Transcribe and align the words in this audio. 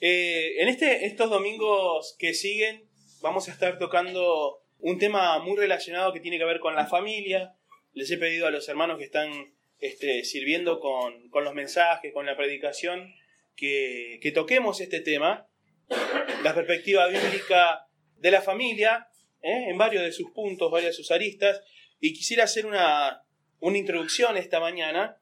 Eh, 0.00 0.62
en 0.62 0.68
este, 0.68 1.06
estos 1.06 1.30
domingos 1.30 2.16
que 2.18 2.34
siguen 2.34 2.88
vamos 3.20 3.48
a 3.48 3.52
estar 3.52 3.78
tocando 3.78 4.62
un 4.78 4.98
tema 4.98 5.38
muy 5.40 5.56
relacionado 5.56 6.12
que 6.12 6.20
tiene 6.20 6.38
que 6.38 6.44
ver 6.44 6.60
con 6.60 6.74
la 6.74 6.86
familia. 6.86 7.54
Les 7.92 8.10
he 8.10 8.16
pedido 8.16 8.46
a 8.46 8.50
los 8.50 8.68
hermanos 8.68 8.98
que 8.98 9.04
están 9.04 9.30
este, 9.78 10.24
sirviendo 10.24 10.80
con, 10.80 11.30
los 11.32 11.54
mensajes, 11.54 12.12
con 12.12 12.26
la 12.26 12.36
predicación, 12.36 13.14
que, 13.56 14.18
que 14.22 14.32
toquemos 14.32 14.80
este 14.80 15.00
tema, 15.00 15.48
la 16.42 16.54
perspectiva 16.54 17.06
bíblica 17.08 17.86
de 18.16 18.30
la 18.30 18.42
familia, 18.42 19.08
¿eh? 19.42 19.66
en 19.68 19.78
varios 19.78 20.02
de 20.02 20.12
sus 20.12 20.30
puntos, 20.30 20.70
varias 20.70 20.92
de 20.92 20.96
sus 20.96 21.10
aristas, 21.10 21.62
y 21.98 22.12
quisiera 22.12 22.44
hacer 22.44 22.66
una, 22.66 23.24
una 23.60 23.78
introducción 23.78 24.36
esta 24.36 24.60
mañana, 24.60 25.20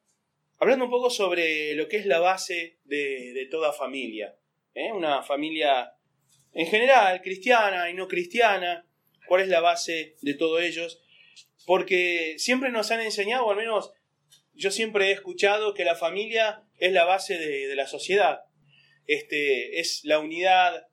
hablando 0.58 0.84
un 0.84 0.90
poco 0.90 1.10
sobre 1.10 1.74
lo 1.74 1.88
que 1.88 1.96
es 1.96 2.06
la 2.06 2.20
base 2.20 2.78
de, 2.84 3.46
toda 3.50 3.72
familia. 3.72 4.36
¿Eh? 4.78 4.92
Una 4.92 5.22
familia 5.22 5.92
en 6.52 6.66
general, 6.66 7.20
cristiana 7.22 7.90
y 7.90 7.94
no 7.94 8.08
cristiana, 8.08 8.86
cuál 9.26 9.42
es 9.42 9.48
la 9.48 9.60
base 9.60 10.16
de 10.22 10.34
todos 10.34 10.62
ellos, 10.62 11.02
porque 11.66 12.34
siempre 12.38 12.70
nos 12.70 12.90
han 12.90 13.00
enseñado, 13.00 13.44
o 13.46 13.50
al 13.50 13.56
menos 13.56 13.92
yo 14.54 14.70
siempre 14.70 15.08
he 15.08 15.12
escuchado, 15.12 15.74
que 15.74 15.84
la 15.84 15.94
familia 15.94 16.64
es 16.78 16.92
la 16.92 17.04
base 17.04 17.38
de, 17.38 17.74
la 17.76 17.86
sociedad. 17.86 18.44
Este, 19.06 19.78
es 19.80 20.00
la 20.04 20.18
unidad 20.18 20.88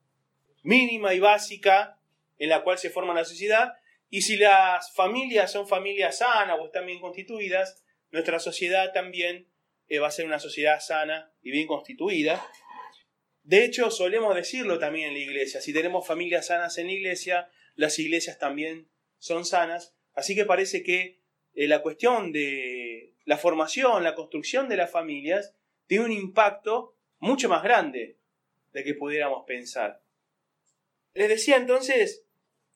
mínima 0.63 1.13
y 1.13 1.20
básica 1.20 1.99
en 2.38 2.49
la 2.49 2.63
cual 2.63 2.77
se 2.77 2.90
forma 2.90 3.13
la 3.13 3.26
sociedad, 3.26 3.73
y 4.09 4.21
si 4.21 4.38
las 4.38 4.93
familias 4.93 5.52
son 5.52 5.67
familias 5.67 6.20
sanas 6.20 6.57
o 6.59 6.65
están 6.65 6.85
bien 6.85 6.99
constituidas, 6.99 7.84
nuestra 8.12 8.40
sociedad 8.40 8.93
también 8.93 9.48
eh, 9.88 9.99
va 9.99 10.07
a 10.07 10.12
ser 10.12 10.26
una 10.26 10.40
sociedad 10.40 10.79
sana 10.79 11.31
y 11.41 11.52
bien 11.52 11.67
constituida. 11.67 12.45
De 13.45 13.63
hecho, 13.63 13.91
solemos 13.91 14.35
decirlo 14.35 14.80
también 14.80 15.09
en 15.09 15.13
la 15.13 15.20
iglesia. 15.20 15.62
Si 15.62 15.72
tenemos 15.72 16.05
familias 16.05 16.48
sanas 16.48 16.77
en 16.80 16.88
la 16.88 16.94
iglesia, 16.94 17.49
las 17.76 17.99
iglesias 17.99 18.40
también 18.40 18.87
son 19.20 19.46
sanas. 19.46 19.93
Así 20.15 20.34
que 20.34 20.46
parece 20.46 20.82
que 20.82 21.20
eh, 21.54 21.68
la 21.68 21.84
cuestión 21.84 22.32
de 22.32 23.13
la 23.24 23.37
formación, 23.37 24.04
la 24.04 24.15
construcción 24.15 24.68
de 24.68 24.77
las 24.77 24.91
familias, 24.91 25.54
tiene 25.85 26.05
un 26.05 26.12
impacto 26.12 26.96
mucho 27.20 27.48
más 27.48 27.62
grande 27.62 28.18
de 28.74 28.84
que 28.84 28.96
pudiéramos 28.96 29.46
pensar. 29.46 30.02
Les 31.13 31.30
decía 31.30 31.57
entonces, 31.57 32.24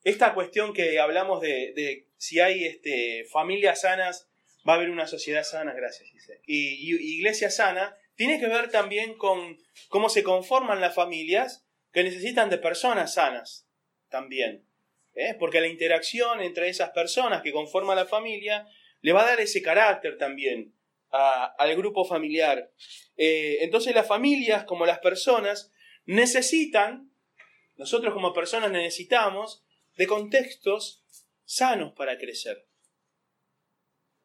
esta 0.04 0.34
cuestión 0.34 0.72
que 0.72 1.00
hablamos 1.00 1.40
de, 1.40 2.06
si 2.16 2.38
hay 2.38 2.64
este, 2.64 3.24
familias 3.24 3.80
sanas, 3.80 4.28
va 4.66 4.74
a 4.74 4.76
haber 4.76 4.90
una 4.90 5.08
sociedad 5.08 5.42
sana, 5.42 5.72
gracias, 5.74 6.08
Y, 6.46 7.16
iglesia 7.16 7.50
sana, 7.50 7.96
tiene 8.20 8.38
que 8.38 8.48
ver 8.48 8.70
también 8.70 9.14
con 9.14 9.58
cómo 9.88 10.10
se 10.10 10.22
conforman 10.22 10.82
las 10.82 10.94
familias 10.94 11.64
que 11.90 12.04
necesitan 12.04 12.50
de 12.50 12.58
personas 12.58 13.14
sanas 13.14 13.66
también. 14.10 14.68
¿eh? 15.14 15.34
Porque 15.38 15.62
la 15.62 15.68
interacción 15.68 16.42
entre 16.42 16.68
esas 16.68 16.90
personas 16.90 17.40
que 17.40 17.50
conforman 17.50 17.96
la 17.96 18.04
familia 18.04 18.68
le 19.00 19.14
va 19.14 19.22
a 19.22 19.30
dar 19.30 19.40
ese 19.40 19.62
carácter 19.62 20.18
también 20.18 20.74
al 21.08 21.74
grupo 21.76 22.04
familiar. 22.04 22.70
Eh, 23.16 23.60
entonces 23.62 23.94
las 23.94 24.06
familias, 24.06 24.64
como 24.64 24.84
las 24.84 24.98
personas, 24.98 25.72
necesitan, 26.04 27.10
nosotros 27.78 28.12
como 28.12 28.34
personas 28.34 28.70
necesitamos 28.70 29.64
de 29.96 30.06
contextos 30.06 31.06
sanos 31.46 31.94
para 31.94 32.18
crecer. 32.18 32.66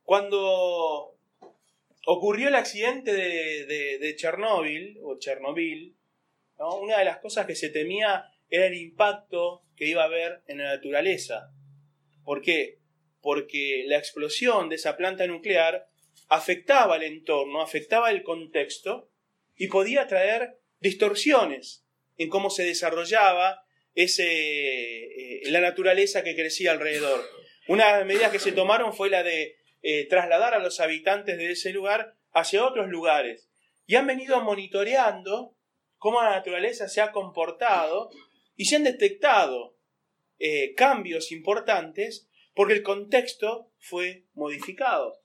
Cuando 0.03 1.14
ocurrió 2.05 2.47
el 2.47 2.55
accidente 2.55 3.13
de, 3.13 4.15
Chernóbil, 4.15 4.99
o 5.03 5.17
Chernobyl, 5.19 5.95
una 6.57 6.99
de 6.99 7.05
las 7.05 7.17
cosas 7.17 7.45
que 7.45 7.55
se 7.55 7.69
temía 7.69 8.25
era 8.49 8.67
el 8.67 8.75
impacto 8.75 9.63
que 9.75 9.87
iba 9.87 10.03
a 10.03 10.05
haber 10.05 10.41
en 10.47 10.59
la 10.59 10.75
naturaleza. 10.75 11.51
¿Por 12.23 12.41
qué? 12.41 12.79
Porque 13.21 13.83
la 13.87 13.97
explosión 13.97 14.69
de 14.69 14.75
esa 14.75 14.95
planta 14.95 15.27
nuclear 15.27 15.87
afectaba 16.29 16.95
el 16.97 17.03
entorno, 17.03 17.61
afectaba 17.61 18.11
el 18.11 18.23
contexto 18.23 19.09
y 19.55 19.67
podía 19.67 20.07
traer 20.07 20.59
distorsiones 20.79 21.85
en 22.17 22.29
cómo 22.29 22.49
se 22.49 22.63
desarrollaba 22.63 23.65
ese, 23.93 24.25
eh, 24.25 25.41
la 25.45 25.61
naturaleza 25.61 26.23
que 26.23 26.35
crecía 26.35 26.71
alrededor. 26.71 27.21
Una 27.67 27.87
de 27.87 27.99
las 27.99 28.05
medidas 28.05 28.31
que 28.31 28.39
se 28.39 28.51
tomaron 28.51 28.93
fue 28.93 29.09
la 29.09 29.23
de 29.23 29.57
eh, 29.87 30.07
trasladar 30.07 30.55
a 30.55 30.59
los 30.59 30.79
habitantes 30.79 31.37
de 31.37 31.51
ese 31.51 31.71
lugar 31.71 32.15
hacia 32.31 32.65
otros 32.65 32.89
lugares. 32.89 33.51
Y 33.85 33.93
han 33.93 34.07
venido 34.07 34.41
monitoreando 34.41 35.55
cómo 35.99 36.23
la 36.23 36.31
naturaleza 36.31 36.87
se 36.87 37.01
ha 37.01 37.11
comportado 37.11 38.09
y 38.55 38.65
se 38.65 38.77
han 38.77 38.83
detectado 38.83 39.77
eh, 40.39 40.73
cambios 40.73 41.31
importantes 41.31 42.27
porque 42.55 42.73
el 42.73 42.81
contexto 42.81 43.71
fue 43.77 44.25
modificado. 44.33 45.21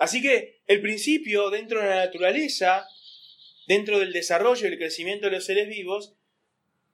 Así 0.00 0.20
que 0.20 0.60
el 0.66 0.80
principio 0.80 1.50
dentro 1.50 1.80
de 1.80 1.90
la 1.90 2.06
naturaleza, 2.06 2.88
dentro 3.68 4.00
del 4.00 4.12
desarrollo 4.12 4.66
y 4.66 4.72
el 4.72 4.78
crecimiento 4.78 5.26
de 5.26 5.32
los 5.36 5.44
seres 5.44 5.68
vivos, 5.68 6.16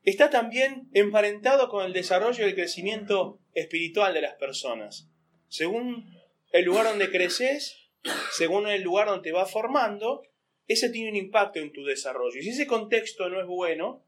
está 0.03 0.28
también 0.28 0.91
emparentado 0.93 1.70
con 1.70 1.87
el 1.87 1.94
desarrollo 1.94 2.44
y 2.44 2.50
el 2.50 2.54
crecimiento 2.54 3.41
espiritual 3.54 4.12
de 4.12 4.20
las 4.20 4.34
personas. 4.34 5.09
Según 5.49 6.19
el 6.50 6.65
lugar 6.65 6.87
donde 6.87 7.11
creces, 7.11 7.91
según 8.33 8.69
el 8.69 8.83
lugar 8.83 9.09
donde 9.09 9.22
te 9.22 9.33
vas 9.33 9.50
formando, 9.50 10.22
ese 10.66 10.91
tiene 10.91 11.11
un 11.11 11.16
impacto 11.16 11.59
en 11.59 11.72
tu 11.72 11.84
desarrollo. 11.84 12.38
Y 12.38 12.43
si 12.43 12.50
ese 12.50 12.66
contexto 12.66 13.28
no 13.28 13.41
es 13.41 13.47
bueno, 13.47 14.05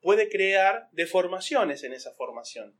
puede 0.00 0.28
crear 0.28 0.88
deformaciones 0.92 1.84
en 1.84 1.92
esa 1.92 2.12
formación. 2.14 2.78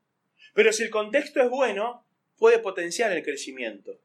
Pero 0.55 0.73
si 0.73 0.83
el 0.83 0.91
contexto 0.91 1.41
es 1.41 1.51
bueno, 1.51 2.07
puede 2.37 2.59
potenciar 2.59 3.13
el 3.13 3.23
crecimiento. 3.23 4.01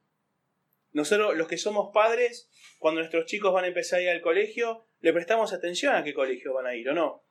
Nosotros, 0.91 1.35
los 1.35 1.47
que 1.47 1.57
somos 1.57 1.91
padres, 1.93 2.49
cuando 2.79 3.01
nuestros 3.01 3.25
chicos 3.25 3.53
van 3.53 3.65
a 3.65 3.67
empezar 3.67 3.99
a 3.99 4.03
ir 4.03 4.09
al 4.09 4.21
colegio, 4.21 4.87
le 4.99 5.13
prestamos 5.13 5.53
atención 5.53 5.95
a 5.95 6.03
qué 6.03 6.13
colegio 6.13 6.53
van 6.53 6.67
a 6.67 6.75
ir 6.75 6.89
o 6.89 6.93
no 6.93 7.27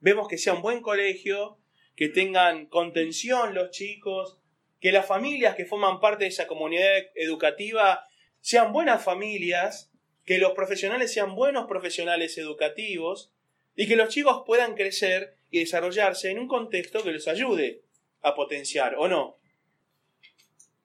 vemos 0.00 0.28
que 0.28 0.38
sea 0.38 0.54
un 0.54 0.62
buen 0.62 0.80
colegio, 0.80 1.58
que 1.96 2.08
tengan 2.08 2.66
contención 2.66 3.54
los 3.54 3.70
chicos, 3.70 4.37
que 4.80 4.92
las 4.92 5.06
familias 5.06 5.54
que 5.54 5.66
forman 5.66 6.00
parte 6.00 6.24
de 6.24 6.30
esa 6.30 6.46
comunidad 6.46 6.90
educativa 7.14 8.04
sean 8.40 8.72
buenas 8.72 9.02
familias, 9.02 9.90
que 10.24 10.38
los 10.38 10.52
profesionales 10.52 11.12
sean 11.12 11.34
buenos 11.34 11.66
profesionales 11.66 12.38
educativos 12.38 13.32
y 13.74 13.88
que 13.88 13.96
los 13.96 14.08
chicos 14.08 14.42
puedan 14.46 14.74
crecer 14.74 15.34
y 15.50 15.60
desarrollarse 15.60 16.30
en 16.30 16.38
un 16.38 16.48
contexto 16.48 17.02
que 17.02 17.12
los 17.12 17.28
ayude 17.28 17.82
a 18.22 18.34
potenciar, 18.34 18.94
¿o 18.96 19.08
no? 19.08 19.38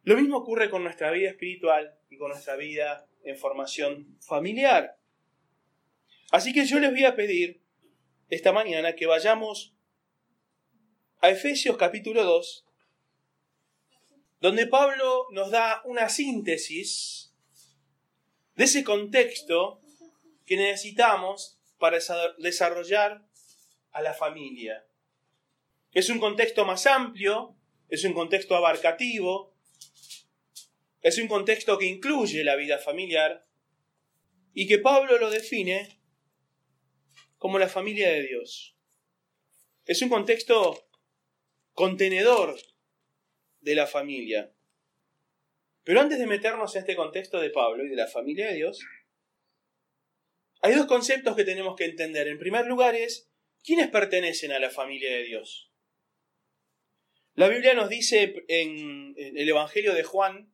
Lo 0.03 0.15
mismo 0.15 0.37
ocurre 0.37 0.69
con 0.69 0.83
nuestra 0.83 1.11
vida 1.11 1.29
espiritual 1.29 1.97
y 2.09 2.17
con 2.17 2.29
nuestra 2.29 2.55
vida 2.55 3.07
en 3.23 3.37
formación 3.37 4.17
familiar. 4.21 4.97
Así 6.31 6.53
que 6.53 6.65
yo 6.65 6.79
les 6.79 6.91
voy 6.91 7.05
a 7.05 7.15
pedir 7.15 7.61
esta 8.29 8.51
mañana 8.51 8.95
que 8.95 9.05
vayamos 9.05 9.73
a 11.21 11.29
Efesios 11.29 11.77
capítulo 11.77 12.23
2, 12.23 12.62
donde 14.43 14.67
Pablo 14.67 15.27
nos 15.31 15.51
da 15.51 15.81
una 15.85 16.09
síntesis 16.09 17.33
de 18.55 18.65
ese 18.65 18.83
contexto 18.83 19.81
que 20.45 20.57
necesitamos 20.57 21.61
para 21.77 21.99
desarrollar 22.39 23.25
a 23.91 24.01
la 24.01 24.13
familia. 24.13 24.85
Es 25.93 26.09
un 26.09 26.19
contexto 26.19 26.65
más 26.65 26.85
amplio, 26.87 27.55
es 27.87 28.03
un 28.03 28.11
contexto 28.11 28.57
abarcativo, 28.57 29.55
es 31.01 31.17
un 31.19 31.29
contexto 31.29 31.77
que 31.77 31.85
incluye 31.85 32.43
la 32.43 32.57
vida 32.57 32.79
familiar 32.79 33.47
y 34.53 34.67
que 34.67 34.77
Pablo 34.77 35.17
lo 35.19 35.29
define 35.29 36.01
como 37.37 37.59
la 37.59 37.69
familia 37.69 38.09
de 38.09 38.27
Dios. 38.27 38.75
Es 39.85 40.01
un 40.01 40.09
contexto 40.09 40.85
contenedor 41.73 42.57
de 43.63 43.75
la 43.75 43.87
familia. 43.87 44.51
Pero 45.83 46.01
antes 46.01 46.19
de 46.19 46.27
meternos 46.27 46.75
en 46.75 46.81
este 46.81 46.95
contexto 46.95 47.39
de 47.39 47.49
Pablo 47.49 47.83
y 47.85 47.89
de 47.89 47.95
la 47.95 48.07
familia 48.07 48.47
de 48.47 48.55
Dios, 48.55 48.79
hay 50.61 50.75
dos 50.75 50.85
conceptos 50.85 51.35
que 51.35 51.43
tenemos 51.43 51.75
que 51.75 51.85
entender. 51.85 52.27
En 52.27 52.39
primer 52.39 52.65
lugar 52.65 52.95
es, 52.95 53.29
¿quiénes 53.63 53.89
pertenecen 53.89 54.51
a 54.51 54.59
la 54.59 54.69
familia 54.69 55.11
de 55.11 55.23
Dios? 55.23 55.69
La 57.35 57.49
Biblia 57.49 57.73
nos 57.73 57.89
dice 57.89 58.45
en, 58.47 59.15
el 59.17 59.49
Evangelio 59.49 59.93
de 59.93 60.03
Juan, 60.03 60.53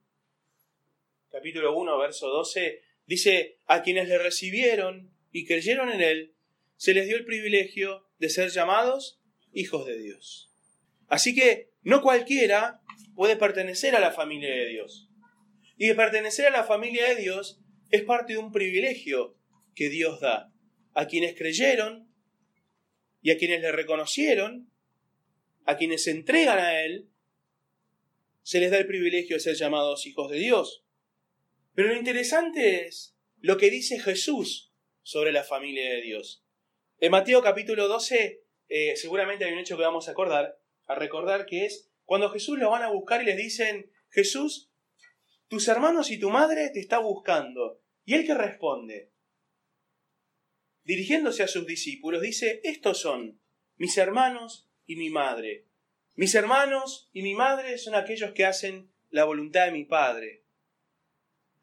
capítulo 1.32 1.76
1, 1.78 1.98
verso 1.98 2.30
12, 2.30 2.82
dice, 3.06 3.58
a 3.68 3.84
quienes 3.84 4.08
le 4.08 4.18
recibieron 4.18 5.12
y 5.32 5.46
creyeron 5.46 5.92
en 5.92 6.02
él, 6.02 6.34
se 6.76 6.94
les 6.94 7.06
dio 7.06 7.18
el 7.18 7.26
privilegio 7.26 8.08
de 8.18 8.30
ser 8.30 8.50
llamados 8.50 9.20
hijos 9.54 9.86
de 9.86 10.00
Dios. 10.00 10.50
Así 11.08 11.36
que 11.36 11.70
no 11.82 12.02
cualquiera 12.02 12.79
puede 13.20 13.36
pertenecer 13.36 13.98
a 13.98 14.00
la 14.00 14.14
familia 14.14 14.50
de 14.50 14.66
Dios. 14.68 15.10
Y 15.76 15.88
de 15.88 15.96
pertenecer 15.96 16.48
a 16.48 16.52
la 16.52 16.64
familia 16.64 17.06
de 17.10 17.18
Dios 17.18 17.60
es 17.92 18.04
parte 18.04 18.32
de 18.32 18.40
un 18.40 18.54
privilegio 18.54 19.36
que 19.76 19.90
Dios 19.90 20.22
da 20.22 20.54
a 20.94 21.06
quienes 21.06 21.36
creyeron 21.36 22.10
y 23.22 23.32
a 23.32 23.38
quienes 23.38 23.60
le 23.60 23.74
reconocieron, 23.74 24.72
a 25.66 25.76
quienes 25.76 26.06
se 26.06 26.12
entregan 26.12 26.60
a 26.60 26.82
Él, 26.82 27.10
se 28.42 28.62
les 28.62 28.72
da 28.72 28.78
el 28.78 28.88
privilegio 28.88 29.36
de 29.36 29.42
ser 29.42 29.56
llamados 29.56 30.06
hijos 30.06 30.32
de 30.32 30.38
Dios. 30.38 30.86
Pero 31.74 31.90
lo 31.90 31.98
interesante 31.98 32.86
es 32.86 33.18
lo 33.42 33.58
que 33.58 33.70
dice 33.70 34.00
Jesús 34.00 34.72
sobre 35.04 35.34
la 35.34 35.44
familia 35.44 35.92
de 35.92 36.02
Dios. 36.02 36.46
En 37.02 37.12
Mateo 37.12 37.44
capítulo 37.44 37.90
12, 37.90 38.46
eh, 38.70 38.96
seguramente 38.96 39.44
hay 39.44 39.52
un 39.52 39.60
hecho 39.60 39.76
que 39.76 39.84
vamos 39.84 40.08
a 40.08 40.12
acordar, 40.12 40.58
a 40.88 40.96
recordar 40.96 41.46
que 41.46 41.66
es 41.66 41.89
cuando 42.10 42.32
Jesús 42.32 42.58
lo 42.58 42.72
van 42.72 42.82
a 42.82 42.90
buscar 42.90 43.22
y 43.22 43.26
les 43.26 43.38
dicen, 43.38 43.92
Jesús, 44.10 44.72
tus 45.48 45.68
hermanos 45.68 46.10
y 46.10 46.20
tu 46.20 46.32
madre 46.32 46.72
te 46.74 46.80
está 46.80 46.98
buscando. 46.98 47.84
¿Y 48.04 48.16
él 48.16 48.26
qué 48.26 48.34
responde? 48.34 49.12
Dirigiéndose 50.84 51.44
a 51.44 51.48
sus 51.48 51.68
discípulos, 51.68 52.24
dice, 52.24 52.62
estos 52.64 53.00
son 53.00 53.40
mis 53.76 53.96
hermanos 54.00 54.72
y 54.88 54.96
mi 54.96 55.12
madre. 55.12 55.68
Mis 56.16 56.34
hermanos 56.34 57.12
y 57.14 57.22
mi 57.22 57.36
madre 57.36 57.78
son 57.78 57.94
aquellos 57.94 58.32
que 58.32 58.48
hacen 58.48 58.92
la 59.12 59.26
voluntad 59.26 59.68
de 59.68 59.74
mi 59.74 59.86
Padre. 59.86 60.46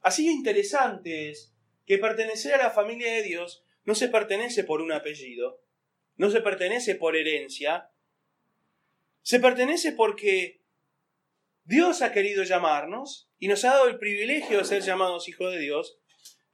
Así 0.00 0.30
interesante 0.30 1.28
es 1.28 1.56
que 1.86 1.98
pertenecer 1.98 2.54
a 2.54 2.58
la 2.58 2.70
familia 2.70 3.12
de 3.12 3.24
Dios 3.24 3.64
no 3.82 3.96
se 3.96 4.06
pertenece 4.06 4.62
por 4.62 4.80
un 4.80 4.92
apellido, 4.92 5.60
no 6.14 6.30
se 6.30 6.40
pertenece 6.40 6.94
por 6.94 7.16
herencia, 7.16 7.90
se 9.26 9.40
pertenece 9.40 9.90
porque 9.90 10.60
Dios 11.64 12.00
ha 12.02 12.12
querido 12.12 12.44
llamarnos 12.44 13.28
y 13.40 13.48
nos 13.48 13.64
ha 13.64 13.70
dado 13.70 13.88
el 13.88 13.98
privilegio 13.98 14.58
de 14.58 14.64
ser 14.64 14.82
llamados 14.82 15.28
hijos 15.28 15.52
de 15.52 15.58
Dios 15.58 15.98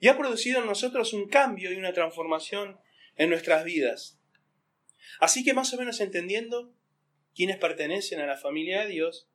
y 0.00 0.08
ha 0.08 0.16
producido 0.16 0.60
en 0.60 0.66
nosotros 0.66 1.12
un 1.12 1.28
cambio 1.28 1.70
y 1.70 1.76
una 1.76 1.92
transformación 1.92 2.80
en 3.16 3.28
nuestras 3.28 3.64
vidas. 3.64 4.18
Así 5.20 5.44
que 5.44 5.52
más 5.52 5.70
o 5.74 5.76
menos 5.76 6.00
entendiendo 6.00 6.72
quiénes 7.34 7.58
pertenecen 7.58 8.20
a 8.20 8.26
la 8.26 8.38
familia 8.38 8.84
de 8.84 8.88
Dios, 8.88 9.28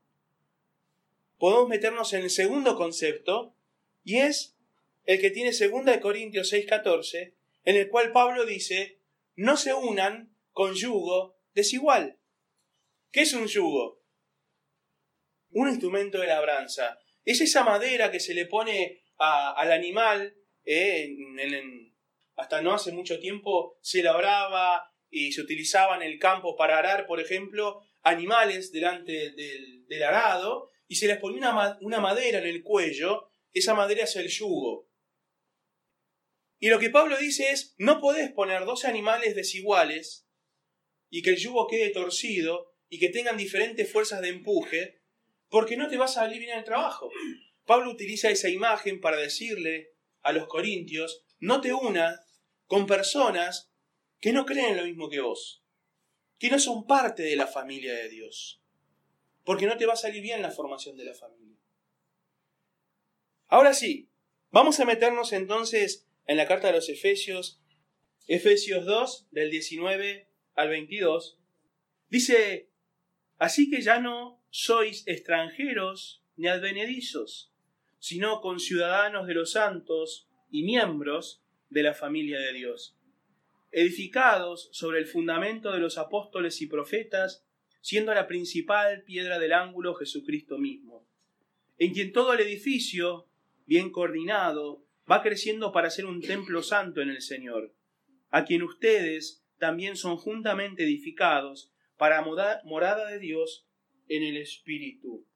podemos 1.38 1.70
meternos 1.70 2.14
en 2.14 2.24
el 2.24 2.32
segundo 2.32 2.76
concepto 2.76 3.54
y 4.04 4.18
es 4.18 4.58
el 5.06 5.22
que 5.22 5.30
tiene 5.30 5.52
2 5.52 5.98
Corintios 6.02 6.52
6:14, 6.52 7.34
en 7.66 7.76
el 7.76 7.88
cual 7.90 8.12
Pablo 8.12 8.48
dice, 8.48 8.98
no 9.36 9.58
se 9.58 9.76
unan 9.76 10.36
con 10.54 10.74
yugo 10.74 11.38
desigual. 11.54 12.18
¿Qué 13.18 13.24
es 13.24 13.34
un 13.34 13.48
yugo? 13.48 14.06
Un 15.50 15.70
instrumento 15.70 16.20
de 16.20 16.28
labranza. 16.28 17.00
Es 17.26 17.42
esa 17.42 17.64
madera 17.64 18.12
que 18.12 18.20
se 18.20 18.36
le 18.36 18.46
pone 18.46 19.02
al 19.18 19.72
animal 19.72 20.38
eh, 20.64 21.16
hasta 22.36 22.62
no 22.62 22.76
hace 22.76 22.92
mucho 22.92 23.20
tiempo 23.20 23.80
se 23.82 24.04
labraba 24.04 24.94
y 25.10 25.32
se 25.32 25.42
utilizaba 25.42 25.96
en 25.96 26.04
el 26.04 26.20
campo 26.20 26.56
para 26.56 26.78
arar, 26.78 27.08
por 27.08 27.20
ejemplo, 27.20 27.82
animales 28.04 28.72
delante 28.72 29.32
del, 29.32 30.04
arado 30.04 30.70
y 30.88 30.98
se 30.98 31.08
les 31.08 31.18
ponía 31.18 31.50
una, 31.50 31.80
una 31.82 32.00
madera 32.00 32.38
en 32.38 32.46
el 32.46 32.62
cuello, 32.62 33.32
esa 33.52 33.74
madera 33.74 34.04
es 34.04 34.16
el 34.16 34.28
yugo. 34.28 34.92
Y 36.60 36.70
lo 36.70 36.78
que 36.78 36.92
Pablo 36.92 37.18
dice 37.18 37.50
es, 37.50 37.74
no 37.80 38.00
podés 38.00 38.32
poner 38.32 38.66
dos 38.66 38.86
animales 38.86 39.34
desiguales 39.36 40.30
y 41.10 41.24
que 41.24 41.32
el 41.32 41.38
yugo 41.38 41.66
quede 41.66 41.90
torcido 41.90 42.77
y 42.90 43.00
que 43.00 43.10
tengan 43.10 43.38
diferentes 43.38 43.92
fuerzas 43.92 44.22
de 44.22 44.30
empuje, 44.30 45.02
porque 45.50 45.78
no 45.78 45.88
te 45.88 45.98
vas 45.98 46.12
a 46.12 46.22
salir 46.22 46.40
bien 46.40 46.58
el 46.58 46.64
trabajo. 46.64 47.10
Pablo 47.66 47.92
utiliza 47.92 48.30
esa 48.30 48.50
imagen 48.50 49.02
para 49.02 49.18
decirle 49.18 49.92
a 50.22 50.32
los 50.32 50.48
corintios, 50.48 51.26
no 51.40 51.62
te 51.62 51.74
unas 51.74 52.20
con 52.66 52.86
personas 52.86 53.72
que 54.20 54.32
no 54.34 54.46
creen 54.46 54.78
lo 54.78 54.84
mismo 54.84 55.10
que 55.10 55.22
vos, 55.22 55.64
que 56.40 56.50
no 56.50 56.60
son 56.60 56.86
parte 56.86 57.24
de 57.24 57.36
la 57.36 57.48
familia 57.48 57.94
de 57.94 58.10
Dios, 58.10 58.62
porque 59.44 59.66
no 59.66 59.78
te 59.78 59.86
va 59.86 59.94
a 59.94 59.98
salir 59.98 60.22
bien 60.22 60.42
la 60.42 60.52
formación 60.52 60.98
de 60.98 61.06
la 61.06 61.14
familia. 61.14 61.58
Ahora 63.48 63.74
sí, 63.74 64.10
vamos 64.52 64.80
a 64.80 64.86
meternos 64.86 65.32
entonces 65.32 66.08
en 66.26 66.38
la 66.38 66.48
carta 66.48 66.68
de 66.68 66.74
los 66.74 66.90
Efesios, 66.90 67.62
Efesios 68.28 68.86
2, 68.86 69.28
del 69.32 69.50
19 69.50 70.28
al 70.56 70.70
22, 70.70 71.40
dice, 72.10 72.67
así 73.38 73.70
que 73.70 73.82
ya 73.82 74.00
no 74.00 74.42
sois 74.50 75.06
extranjeros 75.08 76.24
ni 76.36 76.48
advenedizos, 76.48 77.52
sino 78.00 78.42
conciudadanos 78.42 79.28
de 79.28 79.34
los 79.34 79.52
santos 79.52 80.30
y 80.50 80.64
miembros 80.64 81.44
de 81.70 81.84
la 81.84 81.94
familia 81.94 82.40
de 82.40 82.54
Dios, 82.54 82.98
edificados 83.72 84.70
sobre 84.72 85.00
el 85.00 85.08
fundamento 85.08 85.72
de 85.72 85.80
los 85.80 85.98
apóstoles 85.98 86.62
y 86.62 86.68
profetas, 86.68 87.46
siendo 87.82 88.14
la 88.14 88.28
principal 88.28 89.04
piedra 89.04 89.40
del 89.40 89.54
ángulo 89.54 89.96
Jesucristo 89.96 90.58
mismo, 90.58 91.06
en 91.78 91.94
quien 91.94 92.12
todo 92.12 92.34
el 92.34 92.40
edificio, 92.40 93.28
bien 93.66 93.92
coordinado, 93.92 94.84
va 95.10 95.22
creciendo 95.22 95.72
para 95.72 95.90
ser 95.90 96.06
un 96.06 96.22
templo 96.22 96.64
santo 96.64 97.02
en 97.02 97.10
el 97.10 97.22
Señor, 97.22 97.74
a 98.30 98.46
quien 98.46 98.64
ustedes 98.64 99.46
también 99.58 99.96
son 99.96 100.18
juntamente 100.18 100.84
edificados 100.84 101.72
para 101.98 102.22
morada 102.22 103.10
de 103.10 103.20
Dios 103.20 103.68
en 104.08 104.24
el 104.24 104.38
Espíritu. 104.38 105.28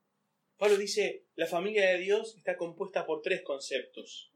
Pablo 0.57 0.77
dice, 0.77 1.25
la 1.35 1.47
familia 1.47 1.89
de 1.89 1.97
Dios 1.97 2.35
está 2.37 2.55
compuesta 2.55 3.05
por 3.05 3.21
tres 3.21 3.41
conceptos. 3.41 4.31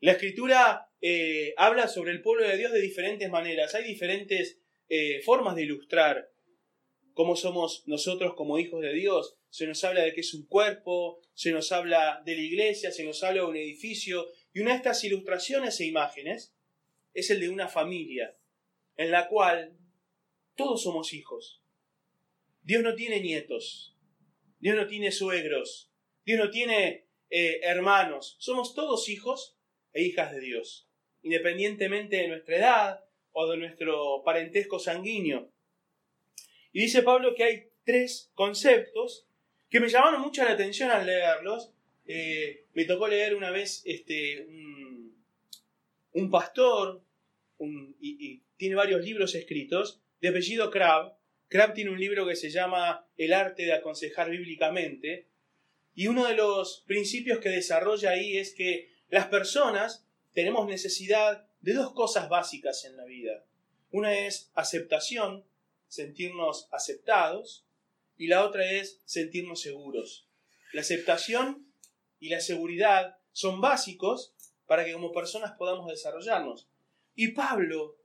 La 0.00 0.12
escritura 0.12 0.90
eh, 1.00 1.54
habla 1.56 1.88
sobre 1.88 2.12
el 2.12 2.22
pueblo 2.22 2.46
de 2.46 2.56
Dios 2.56 2.72
de 2.72 2.80
diferentes 2.80 3.28
maneras. 3.28 3.74
Hay 3.74 3.84
diferentes 3.84 4.60
eh, 4.88 5.20
formas 5.22 5.56
de 5.56 5.62
ilustrar 5.62 6.30
cómo 7.12 7.34
somos 7.34 7.82
nosotros 7.86 8.34
como 8.34 8.58
hijos 8.58 8.82
de 8.82 8.92
Dios. 8.92 9.36
Se 9.48 9.66
nos 9.66 9.82
habla 9.84 10.02
de 10.02 10.12
que 10.12 10.20
es 10.20 10.34
un 10.34 10.46
cuerpo, 10.46 11.20
se 11.34 11.50
nos 11.50 11.72
habla 11.72 12.22
de 12.24 12.36
la 12.36 12.42
iglesia, 12.42 12.92
se 12.92 13.04
nos 13.04 13.24
habla 13.24 13.40
de 13.40 13.48
un 13.48 13.56
edificio. 13.56 14.28
Y 14.52 14.60
una 14.60 14.72
de 14.72 14.76
estas 14.76 15.02
ilustraciones 15.02 15.80
e 15.80 15.86
imágenes 15.86 16.54
es 17.14 17.30
el 17.30 17.40
de 17.40 17.48
una 17.48 17.68
familia 17.68 18.36
en 18.96 19.10
la 19.10 19.28
cual 19.28 19.76
todos 20.56 20.82
somos 20.82 21.12
hijos. 21.12 21.62
Dios 22.62 22.82
no 22.82 22.94
tiene 22.94 23.20
nietos, 23.20 23.96
Dios 24.58 24.76
no 24.76 24.86
tiene 24.88 25.12
suegros, 25.12 25.92
Dios 26.24 26.40
no 26.40 26.50
tiene 26.50 27.06
eh, 27.30 27.60
hermanos, 27.62 28.36
somos 28.40 28.74
todos 28.74 29.08
hijos 29.08 29.56
e 29.92 30.02
hijas 30.02 30.32
de 30.32 30.40
Dios, 30.40 30.88
independientemente 31.22 32.16
de 32.16 32.28
nuestra 32.28 32.56
edad 32.56 33.04
o 33.32 33.46
de 33.48 33.56
nuestro 33.56 34.22
parentesco 34.24 34.78
sanguíneo. 34.78 35.52
Y 36.72 36.80
dice 36.82 37.02
Pablo 37.02 37.34
que 37.34 37.44
hay 37.44 37.68
tres 37.84 38.30
conceptos 38.34 39.26
que 39.70 39.80
me 39.80 39.88
llamaron 39.88 40.20
mucho 40.20 40.44
la 40.44 40.52
atención 40.52 40.90
al 40.90 41.06
leerlos. 41.06 41.72
Eh, 42.06 42.66
me 42.74 42.84
tocó 42.84 43.08
leer 43.08 43.34
una 43.34 43.50
vez 43.50 43.82
este, 43.84 44.46
un, 46.12 46.30
pastor, 46.30 47.02
y, 47.58 48.26
y, 48.26 48.42
tiene 48.56 48.74
varios 48.74 49.02
libros 49.02 49.34
escritos, 49.34 50.02
de 50.20 50.28
apellido 50.28 50.70
Crab, 50.70 51.16
Crab 51.48 51.74
tiene 51.74 51.90
un 51.90 52.00
libro 52.00 52.26
que 52.26 52.36
se 52.36 52.50
llama 52.50 53.06
El 53.16 53.32
arte 53.32 53.64
de 53.64 53.72
aconsejar 53.72 54.30
bíblicamente, 54.30 55.28
y 55.94 56.08
uno 56.08 56.26
de 56.26 56.34
los 56.34 56.84
principios 56.86 57.38
que 57.38 57.48
desarrolla 57.48 58.10
ahí 58.10 58.36
es 58.36 58.52
que 58.52 58.92
las 59.08 59.26
personas 59.28 60.04
tenemos 60.32 60.66
necesidad 60.66 61.46
de 61.60 61.72
dos 61.72 61.92
cosas 61.92 62.28
básicas 62.28 62.84
en 62.84 62.96
la 62.96 63.04
vida. 63.04 63.44
Una 63.90 64.14
es 64.18 64.50
aceptación, 64.54 65.44
sentirnos 65.88 66.68
aceptados, 66.72 67.64
y 68.18 68.26
la 68.26 68.44
otra 68.44 68.70
es 68.70 69.00
sentirnos 69.04 69.60
seguros. 69.60 70.26
La 70.72 70.80
aceptación 70.80 71.66
y 72.18 72.28
la 72.28 72.40
seguridad 72.40 73.18
son 73.32 73.60
básicos 73.60 74.34
para 74.66 74.84
que 74.84 74.92
como 74.92 75.12
personas 75.12 75.52
podamos 75.52 75.88
desarrollarnos. 75.88 76.68
Y 77.14 77.28
Pablo 77.28 77.96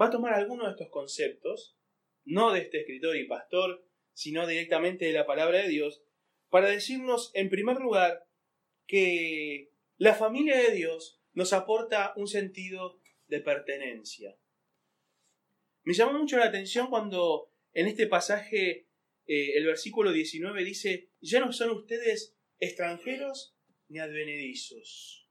va 0.00 0.06
a 0.06 0.10
tomar 0.10 0.34
algunos 0.34 0.66
de 0.66 0.72
estos 0.72 0.90
conceptos 0.90 1.76
no 2.24 2.52
de 2.52 2.60
este 2.60 2.80
escritor 2.80 3.16
y 3.16 3.26
pastor, 3.26 3.86
sino 4.12 4.46
directamente 4.46 5.06
de 5.06 5.12
la 5.12 5.26
palabra 5.26 5.62
de 5.62 5.68
Dios, 5.68 6.02
para 6.48 6.68
decirnos, 6.68 7.30
en 7.34 7.50
primer 7.50 7.78
lugar, 7.78 8.26
que 8.86 9.72
la 9.96 10.14
familia 10.14 10.56
de 10.56 10.72
Dios 10.72 11.20
nos 11.32 11.52
aporta 11.52 12.12
un 12.16 12.28
sentido 12.28 13.00
de 13.26 13.40
pertenencia. 13.40 14.36
Me 15.82 15.94
llamó 15.94 16.18
mucho 16.18 16.38
la 16.38 16.46
atención 16.46 16.88
cuando 16.88 17.50
en 17.72 17.86
este 17.86 18.06
pasaje 18.06 18.88
eh, 19.26 19.56
el 19.56 19.66
versículo 19.66 20.12
19 20.12 20.64
dice, 20.64 21.10
ya 21.20 21.40
no 21.40 21.52
son 21.52 21.70
ustedes 21.70 22.36
extranjeros 22.58 23.56
ni 23.88 23.98
advenedizos. 23.98 25.28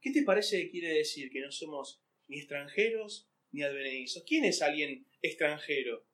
¿Qué 0.00 0.12
te 0.12 0.22
parece 0.22 0.62
que 0.62 0.70
quiere 0.70 0.94
decir 0.94 1.30
que 1.30 1.40
no 1.40 1.50
somos 1.50 2.02
ni 2.28 2.38
extranjeros 2.38 3.28
ni 3.56 3.64
advenedizos? 3.64 4.22
¿Quién 4.24 4.44
es 4.44 4.62
alguien 4.62 5.06
extranjero? 5.22 6.04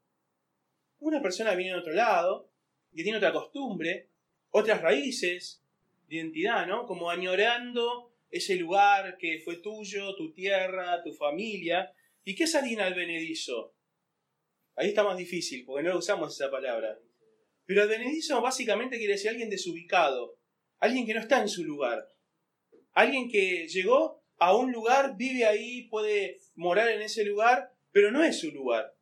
una 1.02 1.20
persona 1.20 1.54
viene 1.54 1.72
de 1.72 1.80
otro 1.80 1.92
lado, 1.92 2.48
que 2.94 3.02
tiene 3.02 3.18
otra 3.18 3.32
costumbre, 3.32 4.08
otras 4.50 4.80
raíces 4.80 5.64
de 6.08 6.16
identidad, 6.16 6.66
¿no? 6.66 6.86
Como 6.86 7.10
añorando 7.10 8.14
ese 8.30 8.54
lugar 8.54 9.16
que 9.18 9.40
fue 9.44 9.56
tuyo, 9.56 10.14
tu 10.14 10.32
tierra, 10.32 11.02
tu 11.02 11.12
familia. 11.12 11.92
¿Y 12.24 12.36
qué 12.36 12.44
es 12.44 12.54
alguien 12.54 12.80
advenedizo? 12.80 13.74
Ahí 14.76 14.88
está 14.88 15.02
más 15.02 15.16
difícil, 15.16 15.64
porque 15.64 15.88
no 15.88 15.98
usamos 15.98 16.34
esa 16.34 16.50
palabra. 16.50 16.96
Pero 17.66 17.82
advenedizo 17.82 18.40
básicamente 18.40 18.96
quiere 18.96 19.14
decir 19.14 19.30
alguien 19.30 19.50
desubicado, 19.50 20.38
alguien 20.78 21.04
que 21.04 21.14
no 21.14 21.20
está 21.20 21.40
en 21.40 21.48
su 21.48 21.64
lugar, 21.64 22.06
alguien 22.92 23.28
que 23.28 23.66
llegó 23.66 24.21
a 24.42 24.56
un 24.56 24.72
lugar, 24.72 25.16
vive 25.16 25.44
ahí, 25.44 25.82
puede 25.82 26.40
morar 26.56 26.88
en 26.88 27.00
ese 27.00 27.24
lugar, 27.24 27.72
pero 27.92 28.10
no 28.10 28.24
es 28.24 28.40
su 28.40 28.50
lugar. 28.50 28.96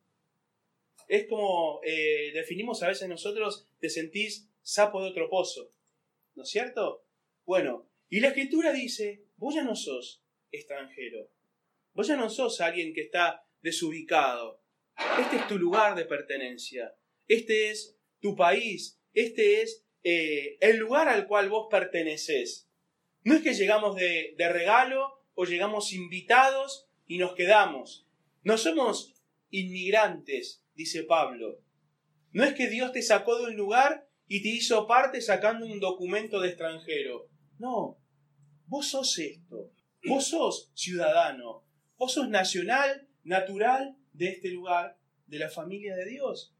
Es 1.07 1.27
como 1.27 1.81
eh, 1.83 2.31
definimos 2.31 2.83
a 2.83 2.87
veces 2.89 3.09
nosotros, 3.09 3.67
te 3.79 3.89
sentís 3.89 4.47
sapo 4.61 5.01
de 5.01 5.09
otro 5.09 5.29
pozo. 5.29 5.71
¿No 6.35 6.43
es 6.43 6.49
cierto? 6.49 7.07
Bueno, 7.43 7.89
y 8.07 8.19
la 8.19 8.27
escritura 8.27 8.71
dice, 8.71 9.25
vos 9.37 9.55
ya 9.55 9.63
no 9.63 9.75
sos 9.75 10.23
extranjero, 10.51 11.31
vos 11.93 12.07
ya 12.07 12.15
no 12.15 12.29
sos 12.29 12.61
alguien 12.61 12.93
que 12.93 13.01
está 13.01 13.43
desubicado. 13.61 14.61
Este 15.19 15.37
es 15.37 15.47
tu 15.47 15.57
lugar 15.57 15.95
de 15.95 16.05
pertenencia, 16.05 16.95
este 17.27 17.71
es 17.71 17.97
tu 18.19 18.35
país, 18.35 19.01
este 19.13 19.63
es 19.63 19.87
eh, 20.03 20.57
el 20.61 20.77
lugar 20.77 21.09
al 21.09 21.25
cual 21.25 21.49
vos 21.49 21.67
perteneces. 21.71 22.69
No 23.23 23.33
es 23.33 23.41
que 23.41 23.55
llegamos 23.55 23.95
de, 23.95 24.35
de 24.37 24.49
regalo 24.49 25.20
llegamos 25.49 25.93
invitados 25.93 26.87
y 27.07 27.17
nos 27.17 27.33
quedamos. 27.33 28.07
No 28.43 28.57
somos 28.57 29.13
inmigrantes, 29.49 30.63
dice 30.75 31.03
Pablo. 31.03 31.59
No 32.31 32.43
es 32.43 32.53
que 32.53 32.69
Dios 32.69 32.91
te 32.91 33.01
sacó 33.01 33.37
de 33.37 33.45
un 33.45 33.55
lugar 33.55 34.07
y 34.27 34.41
te 34.41 34.49
hizo 34.49 34.87
parte 34.87 35.21
sacando 35.21 35.65
un 35.65 35.79
documento 35.79 36.39
de 36.39 36.49
extranjero. 36.49 37.29
No, 37.59 37.99
vos 38.67 38.87
sos 38.87 39.17
esto. 39.19 39.71
Vos 40.05 40.27
sos 40.29 40.71
ciudadano. 40.73 41.63
Vos 41.97 42.13
sos 42.13 42.29
nacional, 42.29 43.07
natural 43.23 43.97
de 44.13 44.29
este 44.29 44.49
lugar, 44.49 44.97
de 45.27 45.39
la 45.39 45.49
familia 45.49 45.95
de 45.95 46.05
Dios. 46.05 46.55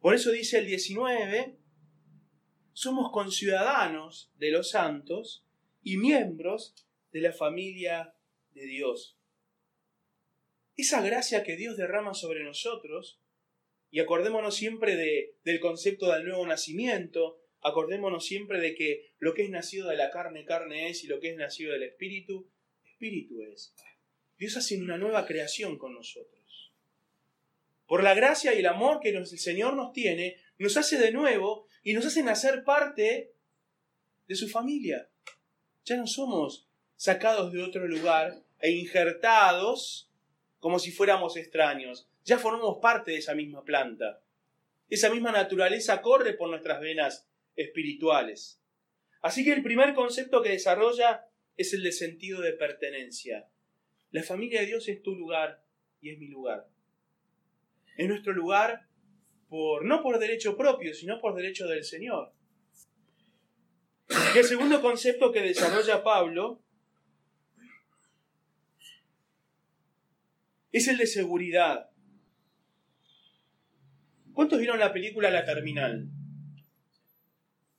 Por 0.00 0.14
eso 0.14 0.30
dice 0.30 0.58
el 0.58 0.66
19, 0.66 1.58
somos 2.72 3.10
conciudadanos 3.12 4.32
de 4.36 4.50
los 4.50 4.70
santos 4.70 5.44
y 5.82 5.96
miembros 5.96 6.74
de 7.12 7.20
la 7.20 7.32
familia 7.32 8.14
de 8.50 8.66
Dios. 8.66 9.18
Esa 10.76 11.02
gracia 11.02 11.42
que 11.42 11.56
Dios 11.56 11.76
derrama 11.76 12.14
sobre 12.14 12.44
nosotros, 12.44 13.20
y 13.90 14.00
acordémonos 14.00 14.54
siempre 14.54 14.96
de, 14.96 15.36
del 15.44 15.60
concepto 15.60 16.12
del 16.12 16.24
nuevo 16.24 16.46
nacimiento, 16.46 17.40
acordémonos 17.60 18.24
siempre 18.24 18.60
de 18.60 18.74
que 18.74 19.12
lo 19.18 19.34
que 19.34 19.44
es 19.44 19.50
nacido 19.50 19.88
de 19.88 19.96
la 19.96 20.10
carne, 20.10 20.44
carne 20.44 20.88
es, 20.88 21.04
y 21.04 21.06
lo 21.06 21.20
que 21.20 21.30
es 21.30 21.36
nacido 21.36 21.72
del 21.72 21.84
espíritu, 21.84 22.50
espíritu 22.84 23.42
es. 23.42 23.74
Dios 24.36 24.56
hace 24.56 24.76
una 24.76 24.98
nueva 24.98 25.26
creación 25.26 25.78
con 25.78 25.94
nosotros. 25.94 26.72
Por 27.86 28.02
la 28.02 28.14
gracia 28.14 28.54
y 28.54 28.58
el 28.58 28.66
amor 28.66 29.00
que 29.00 29.08
el 29.08 29.26
Señor 29.26 29.74
nos 29.74 29.92
tiene, 29.92 30.36
nos 30.58 30.76
hace 30.76 30.98
de 30.98 31.10
nuevo 31.10 31.66
y 31.82 31.94
nos 31.94 32.04
hace 32.04 32.22
nacer 32.22 32.62
parte 32.62 33.32
de 34.26 34.34
su 34.34 34.48
familia. 34.48 35.10
Ya 35.84 35.96
no 35.96 36.06
somos 36.06 36.67
sacados 36.98 37.52
de 37.52 37.62
otro 37.62 37.86
lugar 37.86 38.42
e 38.58 38.72
injertados 38.72 40.10
como 40.58 40.80
si 40.80 40.90
fuéramos 40.90 41.36
extraños. 41.36 42.10
Ya 42.24 42.38
formamos 42.38 42.78
parte 42.82 43.12
de 43.12 43.18
esa 43.18 43.34
misma 43.34 43.64
planta. 43.64 44.20
Esa 44.90 45.08
misma 45.08 45.30
naturaleza 45.30 46.02
corre 46.02 46.34
por 46.34 46.50
nuestras 46.50 46.80
venas 46.80 47.26
espirituales. 47.54 48.60
Así 49.22 49.44
que 49.44 49.52
el 49.52 49.62
primer 49.62 49.94
concepto 49.94 50.42
que 50.42 50.50
desarrolla 50.50 51.24
es 51.56 51.72
el 51.72 51.84
de 51.84 51.92
sentido 51.92 52.40
de 52.40 52.52
pertenencia. 52.52 53.48
La 54.10 54.24
familia 54.24 54.60
de 54.60 54.66
Dios 54.66 54.88
es 54.88 55.00
tu 55.00 55.14
lugar 55.14 55.64
y 56.00 56.10
es 56.10 56.18
mi 56.18 56.26
lugar. 56.26 56.68
Es 57.96 58.08
nuestro 58.08 58.32
lugar 58.32 58.88
por, 59.48 59.84
no 59.84 60.02
por 60.02 60.18
derecho 60.18 60.56
propio, 60.56 60.94
sino 60.94 61.20
por 61.20 61.34
derecho 61.36 61.68
del 61.68 61.84
Señor. 61.84 62.32
Y 64.34 64.38
el 64.38 64.44
segundo 64.44 64.82
concepto 64.82 65.30
que 65.30 65.42
desarrolla 65.42 66.02
Pablo 66.02 66.60
es 70.78 70.88
el 70.88 70.96
de 70.96 71.06
seguridad. 71.06 71.90
¿Cuántos 74.32 74.58
vieron 74.58 74.78
la 74.78 74.92
película 74.92 75.30
La 75.30 75.44
Terminal? 75.44 76.08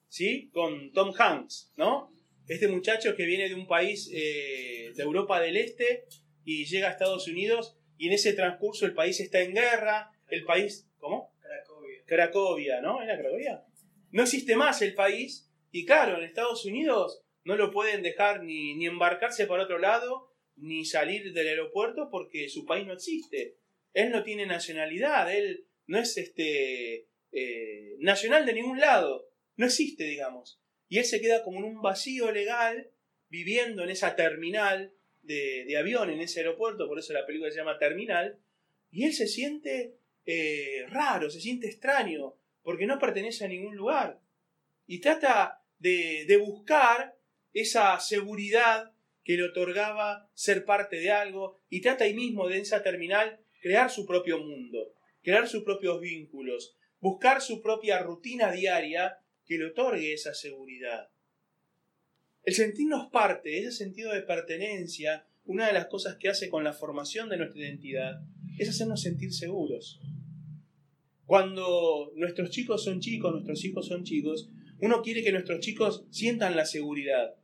¿Sí? 0.09 0.49
Con 0.51 0.91
Tom 0.91 1.13
Hanks, 1.17 1.73
¿no? 1.77 2.13
Este 2.47 2.67
muchacho 2.67 3.15
que 3.15 3.25
viene 3.25 3.47
de 3.47 3.55
un 3.55 3.67
país 3.67 4.09
eh, 4.13 4.91
de 4.95 5.03
Europa 5.03 5.39
del 5.39 5.55
Este 5.55 6.05
y 6.43 6.65
llega 6.65 6.89
a 6.89 6.91
Estados 6.91 7.27
Unidos 7.27 7.77
y 7.97 8.07
en 8.07 8.13
ese 8.13 8.33
transcurso 8.33 8.85
el 8.85 8.93
país 8.93 9.19
está 9.19 9.39
en 9.41 9.53
guerra, 9.53 10.11
el 10.27 10.43
país... 10.43 10.89
¿Cómo? 10.97 11.33
Cracovia. 11.39 12.03
Cracovia, 12.05 12.81
¿no? 12.81 13.01
¿Era 13.01 13.17
Cracovia? 13.17 13.63
No 14.11 14.23
existe 14.23 14.55
más 14.55 14.81
el 14.81 14.95
país 14.95 15.49
y 15.71 15.85
claro, 15.85 16.17
en 16.17 16.23
Estados 16.23 16.65
Unidos 16.65 17.23
no 17.45 17.55
lo 17.55 17.71
pueden 17.71 18.01
dejar 18.03 18.43
ni, 18.43 18.75
ni 18.75 18.87
embarcarse 18.87 19.47
para 19.47 19.63
otro 19.63 19.77
lado 19.77 20.28
ni 20.59 20.85
salir 20.85 21.33
del 21.33 21.47
aeropuerto 21.47 22.09
porque 22.09 22.49
su 22.49 22.65
país 22.65 22.85
no 22.85 22.93
existe. 22.93 23.55
Él 23.93 24.11
no 24.11 24.23
tiene 24.23 24.45
nacionalidad, 24.45 25.33
él 25.33 25.65
no 25.87 25.99
es 25.99 26.17
este 26.17 27.07
eh, 27.31 27.95
nacional 27.99 28.45
de 28.45 28.53
ningún 28.53 28.79
lado, 28.79 29.29
no 29.57 29.65
existe, 29.65 30.03
digamos. 30.03 30.59
Y 30.87 30.97
él 30.97 31.05
se 31.05 31.21
queda 31.21 31.43
como 31.43 31.59
en 31.59 31.65
un 31.65 31.81
vacío 31.81 32.31
legal 32.31 32.89
viviendo 33.29 33.83
en 33.83 33.89
esa 33.89 34.15
terminal 34.15 34.93
de, 35.21 35.77
avión, 35.77 36.09
en 36.09 36.21
ese 36.21 36.39
aeropuerto, 36.39 36.87
por 36.87 36.97
eso 36.97 37.13
la 37.13 37.25
película 37.25 37.51
se 37.51 37.57
llama 37.57 37.77
Terminal, 37.77 38.39
y 38.91 39.05
él 39.05 39.13
se 39.13 39.27
siente 39.27 39.93
eh, 40.25 40.85
raro, 40.89 41.29
se 41.29 41.39
siente 41.39 41.67
extraño, 41.67 42.33
porque 42.63 42.87
no 42.87 42.97
pertenece 42.97 43.45
a 43.45 43.47
ningún 43.47 43.75
lugar. 43.75 44.19
Y 44.87 44.99
trata 44.99 45.61
de, 45.77 46.25
de 46.27 46.37
buscar 46.37 47.15
esa 47.53 47.99
seguridad 47.99 48.91
que 49.23 49.37
le 49.37 49.43
otorgaba 49.43 50.29
ser 50.33 50.65
parte 50.65 50.97
de 50.99 51.11
algo 51.11 51.59
y 51.69 51.81
trata 51.81 52.05
ahí 52.05 52.13
mismo 52.13 52.47
de 52.47 52.59
esa 52.59 52.83
terminal 52.83 53.39
crear 53.61 53.91
su 53.91 54.05
propio 54.05 54.39
mundo, 54.39 54.93
crear 55.21 55.47
sus 55.47 55.63
propios 55.63 55.99
vínculos, 56.01 56.75
buscar 56.99 57.41
su 57.41 57.61
propia 57.61 57.99
rutina 57.99 58.51
diaria 58.51 59.17
que 59.45 59.57
le 59.57 59.67
otorgue 59.67 60.13
esa 60.13 60.33
seguridad. 60.33 61.09
El 62.43 62.53
sentirnos 62.53 63.09
parte, 63.11 63.59
ese 63.59 63.71
sentido 63.71 64.13
de 64.13 64.21
pertenencia, 64.21 65.25
una 65.45 65.67
de 65.67 65.73
las 65.73 65.87
cosas 65.87 66.17
que 66.17 66.29
hace 66.29 66.49
con 66.49 66.63
la 66.63 66.73
formación 66.73 67.29
de 67.29 67.37
nuestra 67.37 67.61
identidad 67.61 68.21
es 68.57 68.69
hacernos 68.69 69.01
sentir 69.01 69.33
seguros. 69.33 69.99
Cuando 71.25 72.11
nuestros 72.15 72.49
chicos 72.49 72.83
son 72.83 72.99
chicos, 73.01 73.31
nuestros 73.31 73.63
hijos 73.65 73.87
son 73.87 74.03
chicos, 74.03 74.49
uno 74.79 75.01
quiere 75.01 75.23
que 75.23 75.31
nuestros 75.31 75.59
chicos 75.59 76.05
sientan 76.09 76.55
la 76.55 76.65
seguridad, 76.65 77.35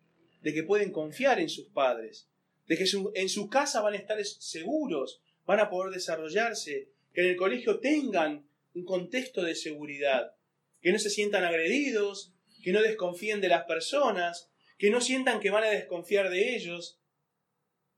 de 0.45 0.53
que 0.53 0.61
pueden 0.61 0.91
confiar 0.91 1.39
en 1.39 1.49
sus 1.49 1.69
padres, 1.69 2.29
de 2.67 2.77
que 2.77 2.85
en 3.15 3.29
su 3.29 3.49
casa 3.49 3.81
van 3.81 3.95
a 3.95 3.97
estar 3.97 4.23
seguros, 4.23 5.19
van 5.43 5.59
a 5.59 5.71
poder 5.71 5.91
desarrollarse, 5.91 6.91
que 7.15 7.21
en 7.21 7.29
el 7.29 7.35
colegio 7.35 7.79
tengan 7.79 8.47
un 8.75 8.85
contexto 8.85 9.41
de 9.41 9.55
seguridad, 9.55 10.35
que 10.81 10.91
no 10.91 10.99
se 10.99 11.09
sientan 11.09 11.45
agredidos, 11.45 12.35
que 12.61 12.71
no 12.73 12.83
desconfíen 12.83 13.41
de 13.41 13.47
las 13.47 13.63
personas, 13.63 14.51
que 14.77 14.91
no 14.91 15.01
sientan 15.01 15.39
que 15.39 15.49
van 15.49 15.63
a 15.63 15.71
desconfiar 15.71 16.29
de 16.29 16.55
ellos, 16.55 16.99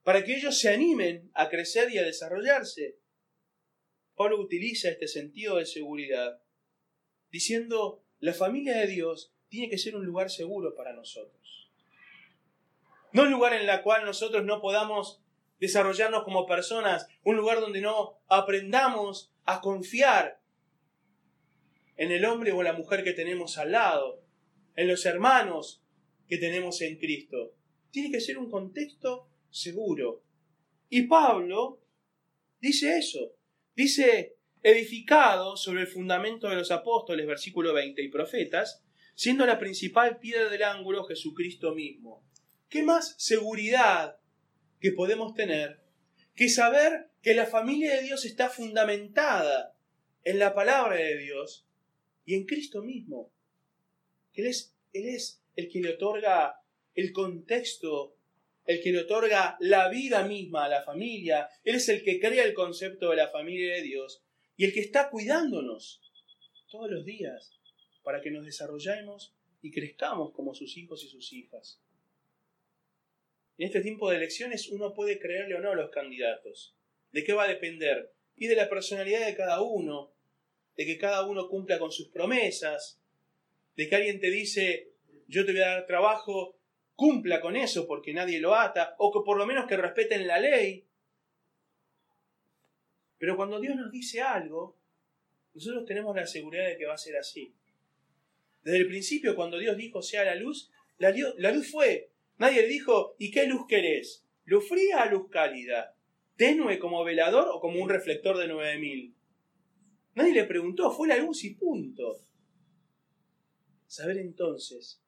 para 0.04 0.24
que 0.24 0.38
ellos 0.38 0.58
se 0.58 0.70
animen 0.70 1.30
a 1.34 1.50
crecer 1.50 1.92
y 1.92 1.98
a 1.98 2.04
desarrollarse. 2.04 2.98
Pablo 4.16 4.40
utiliza 4.40 4.88
este 4.88 5.10
sentido 5.10 5.58
de 5.58 5.66
seguridad, 5.66 6.42
diciendo, 7.30 8.06
la 8.20 8.34
familia 8.34 8.78
de 8.78 8.88
Dios 8.88 9.34
tiene 9.50 9.70
que 9.70 9.78
ser 9.78 9.98
un 9.98 10.06
lugar 10.06 10.30
seguro 10.30 10.76
para 10.76 10.94
nosotros. 10.94 11.67
No 13.14 13.24
un 13.24 13.32
lugar 13.32 13.54
en 13.54 13.68
el 13.68 13.82
cual 13.82 14.06
nosotros 14.06 14.44
no 14.44 14.62
podamos 14.62 15.22
desarrollarnos 15.60 16.24
como 16.24 16.46
personas, 16.46 17.08
un 17.24 17.36
lugar 17.36 17.60
donde 17.60 17.82
no 17.82 18.20
aprendamos 18.28 19.32
a 19.46 19.62
confiar 19.62 20.40
en 21.96 22.12
el 22.12 22.26
hombre 22.26 22.52
o 22.52 22.62
la 22.62 22.74
mujer 22.74 23.04
que 23.04 23.14
tenemos 23.14 23.58
al 23.58 23.72
lado, 23.72 24.22
en 24.76 24.88
los 24.88 25.06
hermanos 25.06 25.82
que 26.28 26.38
tenemos 26.38 26.82
en 26.82 26.98
Cristo. 26.98 27.56
Tiene 27.92 28.12
que 28.12 28.22
ser 28.22 28.38
un 28.38 28.52
contexto 28.52 29.30
seguro. 29.50 30.24
Y 30.90 31.04
Pablo 31.04 31.82
dice 32.60 32.98
eso. 32.98 33.34
Dice, 33.76 34.38
edificado 34.62 35.58
sobre 35.58 35.82
el 35.82 35.88
fundamento 35.88 36.50
de 36.50 36.56
los 36.56 36.72
apóstoles, 36.72 37.26
versículo 37.26 37.74
20, 37.74 38.02
y 38.04 38.10
profetas, 38.10 38.84
siendo 39.16 39.46
la 39.46 39.58
principal 39.58 40.20
piedra 40.20 40.50
del 40.50 40.64
ángulo 40.64 41.04
Jesucristo 41.06 41.74
mismo 41.74 42.28
¿Qué 42.70 42.84
más 42.84 43.16
seguridad 43.18 44.20
que 44.80 44.92
podemos 44.92 45.34
tener 45.34 45.80
que 46.36 46.50
saber 46.50 47.10
que 47.22 47.34
la 47.34 47.46
familia 47.46 47.96
de 47.96 48.04
Dios 48.04 48.26
está 48.26 48.50
fundamentada 48.50 49.76
en 50.24 50.40
la 50.40 50.54
palabra 50.54 50.96
de 50.96 51.18
Dios 51.18 51.66
y 52.26 52.36
en 52.36 52.46
Cristo 52.46 52.84
mismo? 52.84 53.32
Él 54.34 54.48
es, 54.48 54.76
él 54.94 55.08
es 55.08 55.42
el 55.56 55.70
que 55.70 55.80
le 55.80 55.92
otorga 55.92 56.62
el 56.94 57.12
contexto 57.14 58.18
el 58.68 58.82
que 58.82 58.92
le 58.92 59.00
otorga 59.00 59.56
la 59.62 59.88
vida 59.90 60.28
misma 60.28 60.66
a 60.66 60.70
la 60.70 60.84
familia, 60.84 61.50
Él 61.64 61.76
es 61.76 61.88
el 61.88 62.04
que 62.04 62.20
crea 62.20 62.44
el 62.44 62.54
concepto 62.54 63.10
de 63.10 63.16
la 63.16 63.30
familia 63.30 63.76
de 63.76 63.82
Dios 63.82 64.22
y 64.58 64.66
el 64.66 64.74
que 64.74 64.82
está 64.82 65.10
cuidándonos 65.10 66.02
todos 66.70 66.92
los 66.92 67.06
días 67.06 67.58
para 68.04 68.22
que 68.22 68.30
nos 68.30 68.46
desarrollemos 68.46 69.34
y 69.62 69.72
crezcamos 69.72 70.34
como 70.34 70.54
sus 70.54 70.78
hijos 70.78 71.04
y 71.06 71.08
sus 71.08 71.32
hijas. 71.32 71.80
En 73.58 73.68
este 73.68 73.82
tiempo 73.82 74.10
de 74.10 74.18
elecciones 74.18 74.70
uno 74.70 74.94
puede 74.94 75.20
creerle 75.20 75.56
o 75.56 75.60
no 75.60 75.72
a 75.72 75.76
los 75.76 75.90
candidatos. 75.90 76.76
¿De 77.12 77.24
qué 77.24 77.34
va 77.34 77.44
a 77.44 77.48
depender? 77.48 78.14
Y 78.36 78.48
de 78.48 78.56
la 78.56 78.70
personalidad 78.70 79.26
de 79.26 79.36
cada 79.36 79.62
uno, 79.62 80.12
de 80.76 80.86
que 80.86 80.98
cada 80.98 81.26
uno 81.26 81.50
cumpla 81.50 81.80
con 81.80 81.92
sus 81.92 82.10
promesas, 82.10 83.00
de 83.76 83.90
que 83.90 83.96
alguien 83.96 84.20
te 84.20 84.30
dice, 84.30 84.92
yo 85.28 85.46
te 85.46 85.52
voy 85.52 85.62
a 85.62 85.68
dar 85.68 85.86
trabajo, 85.88 86.58
cumpla 86.96 87.42
con 87.42 87.56
eso 87.56 87.88
porque 87.88 88.14
nadie 88.14 88.40
lo 88.40 88.56
ata, 88.56 88.96
o 88.98 89.12
que 89.12 89.26
por 89.26 89.38
lo 89.38 89.46
menos 89.46 89.68
que 89.68 89.78
respeten 89.78 90.28
la 90.28 90.40
ley. 90.40 90.86
Pero 93.18 93.36
cuando 93.36 93.60
Dios 93.60 93.76
nos 93.76 93.92
dice 93.92 94.22
algo, 94.22 94.78
nosotros 95.54 95.86
tenemos 95.86 96.16
la 96.16 96.28
seguridad 96.28 96.68
de 96.68 96.78
que 96.78 96.86
va 96.86 96.94
a 96.94 97.00
ser 97.00 97.18
así. 97.18 97.54
Desde 98.62 98.80
el 98.80 98.88
principio, 98.88 99.36
cuando 99.36 99.58
Dios 99.58 99.78
dijo 99.78 100.02
sea 100.02 100.24
la 100.24 100.36
luz, 100.36 100.72
la, 100.98 101.12
luz 101.52 101.72
fue. 101.72 102.10
Nadie 102.38 102.62
le 102.62 102.68
dijo, 102.68 103.16
¿y 103.18 103.32
qué 103.32 103.48
luz 103.48 103.66
querés? 103.68 104.26
¿Luz 104.46 104.68
fría 104.68 105.06
o 105.06 105.12
luz 105.12 105.30
cálida? 105.30 105.96
¿Tenue 106.36 106.78
como 106.80 107.04
velador 107.04 107.50
o 107.52 107.60
como 107.60 107.82
un 107.82 107.90
reflector 107.90 108.38
de 108.38 108.48
9000? 108.48 109.16
Nadie 110.16 110.34
le 110.34 110.44
preguntó, 110.46 110.92
fue 110.92 111.08
la 111.08 111.18
luz 111.18 111.44
y 111.44 111.56
punto. 111.56 112.22
Saber 113.88 114.18
entonces 114.18 115.02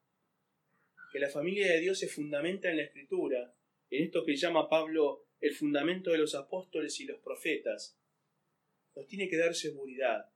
que 1.12 1.18
la 1.18 1.28
familia 1.28 1.72
de 1.72 1.80
Dios 1.80 1.98
se 1.98 2.08
fundamenta 2.08 2.70
en 2.70 2.76
la 2.76 2.84
Escritura, 2.84 3.54
en 3.90 4.04
esto 4.04 4.24
que 4.24 4.36
llama 4.36 4.68
Pablo 4.68 5.26
el 5.40 5.54
fundamento 5.54 6.10
de 6.10 6.18
los 6.18 6.34
apóstoles 6.34 7.00
y 7.00 7.06
los 7.06 7.18
profetas, 7.20 7.98
nos 8.94 9.06
tiene 9.06 9.28
que 9.28 9.36
dar 9.36 9.54
seguridad 9.54 10.30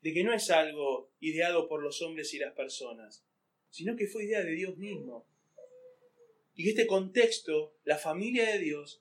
de 0.00 0.12
que 0.12 0.22
no 0.22 0.32
es 0.32 0.50
algo 0.50 1.10
ideado 1.20 1.68
por 1.68 1.82
los 1.82 2.02
hombres 2.02 2.32
y 2.34 2.38
las 2.38 2.54
personas, 2.54 3.24
sino 3.70 3.96
que 3.96 4.06
fue 4.06 4.24
idea 4.24 4.42
de 4.42 4.52
Dios 4.52 4.76
mismo. 4.76 5.26
Y 6.58 6.70
este 6.70 6.88
contexto, 6.88 7.76
la 7.84 7.98
familia 7.98 8.50
de 8.50 8.58
Dios, 8.58 9.00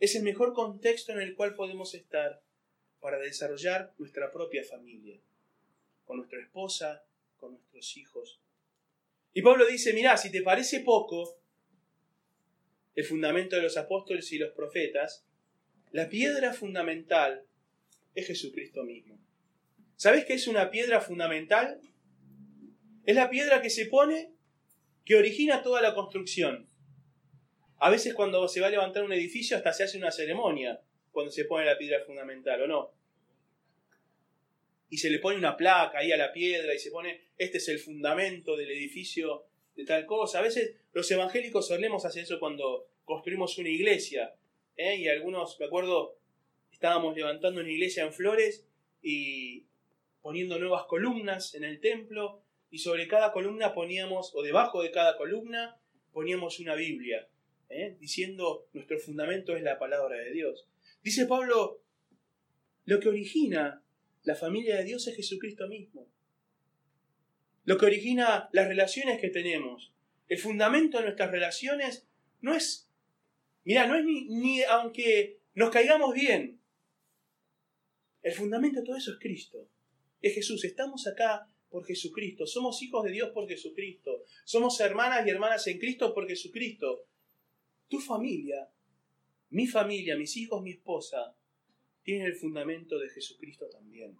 es 0.00 0.16
el 0.16 0.24
mejor 0.24 0.54
contexto 0.54 1.12
en 1.12 1.20
el 1.20 1.36
cual 1.36 1.54
podemos 1.54 1.94
estar 1.94 2.42
para 2.98 3.20
desarrollar 3.20 3.94
nuestra 3.96 4.32
propia 4.32 4.64
familia, 4.64 5.20
con 6.04 6.16
nuestra 6.16 6.40
esposa, 6.40 7.06
con 7.36 7.52
nuestros 7.52 7.96
hijos. 7.96 8.40
Y 9.32 9.42
Pablo 9.42 9.66
dice, 9.66 9.92
mirá, 9.92 10.16
si 10.16 10.32
te 10.32 10.42
parece 10.42 10.80
poco 10.80 11.38
el 12.96 13.04
fundamento 13.04 13.54
de 13.54 13.62
los 13.62 13.76
apóstoles 13.76 14.32
y 14.32 14.38
los 14.38 14.50
profetas, 14.50 15.24
la 15.92 16.08
piedra 16.08 16.54
fundamental 16.54 17.46
es 18.16 18.26
Jesucristo 18.26 18.82
mismo. 18.82 19.16
¿Sabes 19.94 20.24
qué 20.24 20.34
es 20.34 20.48
una 20.48 20.72
piedra 20.72 21.00
fundamental? 21.00 21.80
Es 23.04 23.14
la 23.14 23.30
piedra 23.30 23.62
que 23.62 23.70
se 23.70 23.86
pone, 23.86 24.32
que 25.04 25.14
origina 25.14 25.62
toda 25.62 25.80
la 25.80 25.94
construcción. 25.94 26.68
A 27.78 27.90
veces 27.90 28.14
cuando 28.14 28.48
se 28.48 28.60
va 28.60 28.68
a 28.68 28.70
levantar 28.70 29.04
un 29.04 29.12
edificio 29.12 29.56
hasta 29.56 29.72
se 29.72 29.84
hace 29.84 29.98
una 29.98 30.10
ceremonia 30.10 30.80
cuando 31.12 31.30
se 31.30 31.44
pone 31.44 31.66
la 31.66 31.78
piedra 31.78 32.04
fundamental, 32.04 32.62
¿o 32.62 32.66
no? 32.66 32.90
Y 34.88 34.98
se 34.98 35.10
le 35.10 35.18
pone 35.18 35.36
una 35.36 35.56
placa 35.56 35.98
ahí 35.98 36.12
a 36.12 36.16
la 36.16 36.32
piedra 36.32 36.74
y 36.74 36.78
se 36.78 36.90
pone, 36.90 37.28
este 37.36 37.58
es 37.58 37.68
el 37.68 37.78
fundamento 37.78 38.56
del 38.56 38.70
edificio 38.70 39.46
de 39.74 39.84
tal 39.84 40.06
cosa. 40.06 40.38
A 40.38 40.42
veces 40.42 40.76
los 40.92 41.10
evangélicos 41.10 41.66
solemos 41.66 42.04
hacer 42.04 42.22
eso 42.22 42.38
cuando 42.38 42.88
construimos 43.04 43.58
una 43.58 43.68
iglesia. 43.68 44.34
¿eh? 44.76 44.96
Y 44.96 45.08
algunos, 45.08 45.58
me 45.58 45.66
acuerdo, 45.66 46.18
estábamos 46.70 47.16
levantando 47.16 47.60
una 47.60 47.70
iglesia 47.70 48.04
en 48.04 48.12
Flores 48.12 48.66
y 49.02 49.64
poniendo 50.22 50.58
nuevas 50.58 50.84
columnas 50.84 51.54
en 51.54 51.64
el 51.64 51.80
templo 51.80 52.42
y 52.70 52.78
sobre 52.78 53.06
cada 53.08 53.32
columna 53.32 53.72
poníamos, 53.72 54.34
o 54.34 54.42
debajo 54.42 54.82
de 54.82 54.90
cada 54.90 55.16
columna, 55.16 55.80
poníamos 56.12 56.58
una 56.58 56.74
Biblia, 56.74 57.28
¿eh? 57.68 57.96
diciendo 57.98 58.68
nuestro 58.72 58.98
fundamento 58.98 59.56
es 59.56 59.62
la 59.62 59.78
palabra 59.78 60.16
de 60.16 60.32
Dios. 60.32 60.68
Dice 61.02 61.26
Pablo, 61.26 61.82
lo 62.84 63.00
que 63.00 63.08
origina 63.08 63.82
la 64.22 64.34
familia 64.34 64.76
de 64.76 64.84
Dios 64.84 65.06
es 65.06 65.16
Jesucristo 65.16 65.68
mismo. 65.68 66.08
Lo 67.64 67.78
que 67.78 67.86
origina 67.86 68.48
las 68.52 68.68
relaciones 68.68 69.20
que 69.20 69.30
tenemos, 69.30 69.92
el 70.28 70.38
fundamento 70.38 70.98
de 70.98 71.04
nuestras 71.04 71.30
relaciones 71.30 72.06
no 72.40 72.54
es, 72.54 72.88
mira, 73.64 73.86
no 73.86 73.96
es 73.96 74.04
ni, 74.04 74.24
ni 74.26 74.62
aunque 74.62 75.40
nos 75.54 75.70
caigamos 75.70 76.14
bien, 76.14 76.60
el 78.22 78.32
fundamento 78.32 78.80
de 78.80 78.86
todo 78.86 78.96
eso 78.96 79.12
es 79.12 79.18
Cristo. 79.20 79.68
Es 80.20 80.34
Jesús. 80.34 80.64
Estamos 80.64 81.06
acá 81.06 81.48
por 81.68 81.86
Jesucristo. 81.86 82.44
Somos 82.44 82.82
hijos 82.82 83.04
de 83.04 83.12
Dios 83.12 83.30
por 83.30 83.48
Jesucristo. 83.48 84.24
Somos 84.44 84.80
hermanas 84.80 85.24
y 85.24 85.30
hermanas 85.30 85.66
en 85.68 85.78
Cristo 85.78 86.12
por 86.12 86.26
Jesucristo. 86.26 87.06
Tu 87.88 88.00
familia, 88.00 88.68
mi 89.50 89.66
familia, 89.66 90.16
mis 90.16 90.36
hijos, 90.36 90.62
mi 90.62 90.72
esposa, 90.72 91.36
tienen 92.02 92.26
el 92.26 92.34
fundamento 92.34 92.98
de 92.98 93.08
Jesucristo 93.08 93.68
también. 93.68 94.16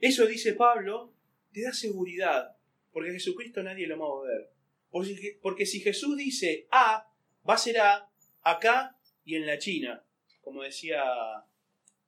Eso 0.00 0.26
dice 0.26 0.54
Pablo, 0.54 1.12
te 1.52 1.62
da 1.62 1.72
seguridad, 1.72 2.56
porque 2.92 3.12
Jesucristo 3.12 3.62
nadie 3.62 3.86
lo 3.86 3.98
va 3.98 4.20
a 4.20 4.32
ver. 4.32 4.50
Porque, 4.90 5.38
porque 5.40 5.66
si 5.66 5.80
Jesús 5.80 6.16
dice 6.16 6.66
A, 6.70 7.10
va 7.48 7.54
a 7.54 7.58
ser 7.58 7.78
A 7.78 8.10
acá 8.42 8.96
y 9.24 9.34
en 9.34 9.46
la 9.46 9.58
China, 9.58 10.04
como 10.40 10.62
decía 10.62 11.02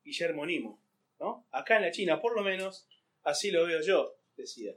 Guillermo 0.05 0.47
Nimo, 0.47 0.81
¿no? 1.19 1.47
Acá 1.51 1.77
en 1.77 1.83
la 1.83 1.91
China, 1.91 2.21
por 2.21 2.37
lo 2.37 2.43
menos, 2.43 2.87
así 3.25 3.51
lo 3.51 3.67
veo 3.67 3.81
yo, 3.83 4.17
decía. 4.37 4.75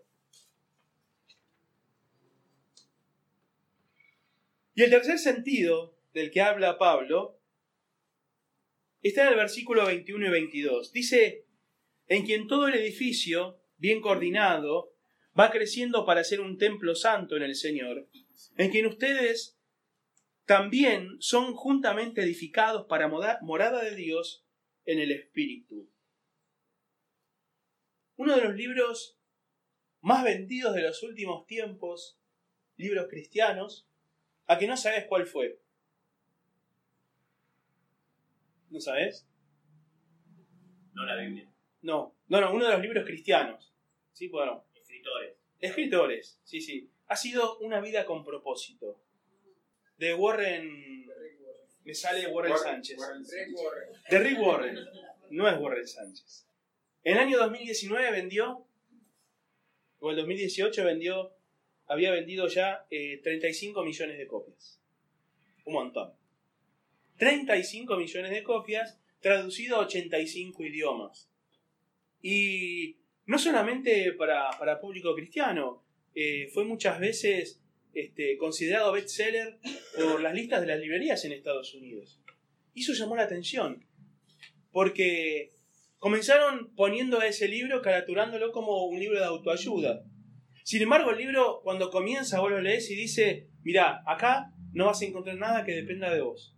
Y 4.82 4.84
el 4.84 4.90
tercer 4.90 5.20
sentido 5.20 5.96
del 6.12 6.32
que 6.32 6.42
habla 6.42 6.80
Pablo 6.80 7.40
está 9.04 9.22
en 9.22 9.34
el 9.34 9.36
versículo 9.36 9.86
21 9.86 10.26
y 10.26 10.30
22. 10.32 10.92
Dice, 10.92 11.46
en 12.08 12.26
quien 12.26 12.48
todo 12.48 12.68
el 12.68 12.74
edificio, 12.74 13.62
bien 13.78 14.02
coordinado, 14.02 14.96
va 15.40 15.52
creciendo 15.52 16.04
para 16.04 16.24
ser 16.24 16.42
un 16.42 16.58
templo 16.58 16.96
santo 16.96 17.38
en 17.38 17.44
el 17.44 17.54
Señor, 17.54 18.10
en 18.58 18.72
quien 18.72 18.88
ustedes 18.88 19.62
también 20.46 21.18
son 21.20 21.54
juntamente 21.54 22.24
edificados 22.24 22.88
para 22.88 23.08
morada 23.08 23.84
de 23.84 23.96
Dios 23.96 24.48
en 24.86 24.98
el 24.98 25.12
Espíritu. 25.12 25.92
Uno 28.16 28.36
de 28.36 28.46
los 28.46 28.56
libros 28.56 29.20
más 30.00 30.24
vendidos 30.24 30.74
de 30.74 30.82
los 30.82 31.04
últimos 31.04 31.46
tiempos, 31.46 32.20
libros 32.78 33.06
cristianos, 33.12 33.88
a 34.52 34.58
que 34.58 34.68
no 34.68 34.76
sabes 34.76 35.06
cuál 35.06 35.26
fue. 35.26 35.60
¿No 38.70 38.82
sabes? 38.82 39.26
No 40.94 41.06
la 41.06 41.16
Biblia. 41.16 41.50
No, 41.82 42.16
no, 42.28 42.42
no, 42.42 42.54
uno 42.54 42.66
de 42.66 42.74
los 42.74 42.82
libros 42.82 43.06
cristianos. 43.06 43.74
Sí, 44.12 44.28
bueno. 44.28 44.66
Escritores. 44.76 45.36
Escritores, 45.60 46.40
sí, 46.44 46.60
sí. 46.60 46.92
Ha 47.08 47.16
sido 47.16 47.60
una 47.60 47.80
vida 47.80 48.06
con 48.06 48.26
propósito. 48.26 49.02
De 49.98 50.14
Warren 50.14 51.08
me 51.86 51.96
sale 51.96 52.28
Warren, 52.28 52.58
Sánchez. 52.58 52.98
De 54.10 54.20
Rick 54.20 54.40
Warren. 54.40 54.78
No 55.30 55.48
es 55.48 55.60
Warren 55.60 55.88
Sánchez. 55.88 56.46
En 57.04 57.14
el 57.14 57.20
año 57.20 57.38
2019 57.38 58.12
vendió, 58.12 58.68
o 60.00 60.12
el 60.12 60.18
2018 60.18 60.84
vendió, 60.84 61.34
había 61.92 62.12
vendido 62.12 62.48
ya 62.48 62.86
35 62.90 63.82
eh, 63.82 63.86
millones 63.86 64.18
de 64.18 64.26
copias. 64.26 64.82
Un 65.66 65.74
montón. 65.74 66.14
35 67.18 67.98
millones 67.98 68.32
de 68.32 68.44
copias, 68.44 68.98
traducido 69.20 69.76
a 69.76 69.80
85 69.80 70.64
idiomas. 70.64 71.30
Y 72.22 72.96
no 73.26 73.38
solamente 73.38 74.14
para, 74.14 74.50
para 74.58 74.80
público 74.80 75.14
cristiano, 75.14 75.84
eh, 76.16 76.48
fue 76.54 76.64
muchas 76.64 76.98
veces 76.98 77.62
este, 77.94 78.38
considerado 78.38 78.94
bestseller 78.94 79.60
por 79.98 80.22
las 80.22 80.34
listas 80.34 80.62
de 80.62 80.68
las 80.68 80.80
librerías 80.80 81.26
en 81.26 81.34
Estados 81.34 81.74
Unidos. 81.74 82.22
Y 82.74 82.84
eso 82.84 82.94
llamó 82.94 83.18
la 83.18 83.24
atención, 83.24 83.86
porque 84.72 85.52
comenzaron 86.00 86.74
poniendo 86.74 87.22
ese 87.22 87.50
libro, 87.50 87.82
caraturándolo 87.82 88.54
como 88.54 88.86
un 88.86 88.98
libro 88.98 89.20
de 89.20 89.26
autoayuda. 89.26 90.06
Sin 90.64 90.82
embargo, 90.82 91.12
el 91.12 91.18
libro, 91.18 91.62
cuando 91.64 91.90
comienza, 91.90 92.40
vos 92.40 92.52
lo 92.52 92.62
lees 92.62 92.90
y 92.92 92.96
dice, 92.96 93.50
mira, 93.64 94.04
acá 94.06 94.54
no 94.74 94.86
vas 94.86 95.02
a 95.02 95.06
encontrar 95.06 95.38
nada 95.38 95.64
que 95.64 95.74
dependa 95.74 96.14
de 96.14 96.22
vos. 96.22 96.56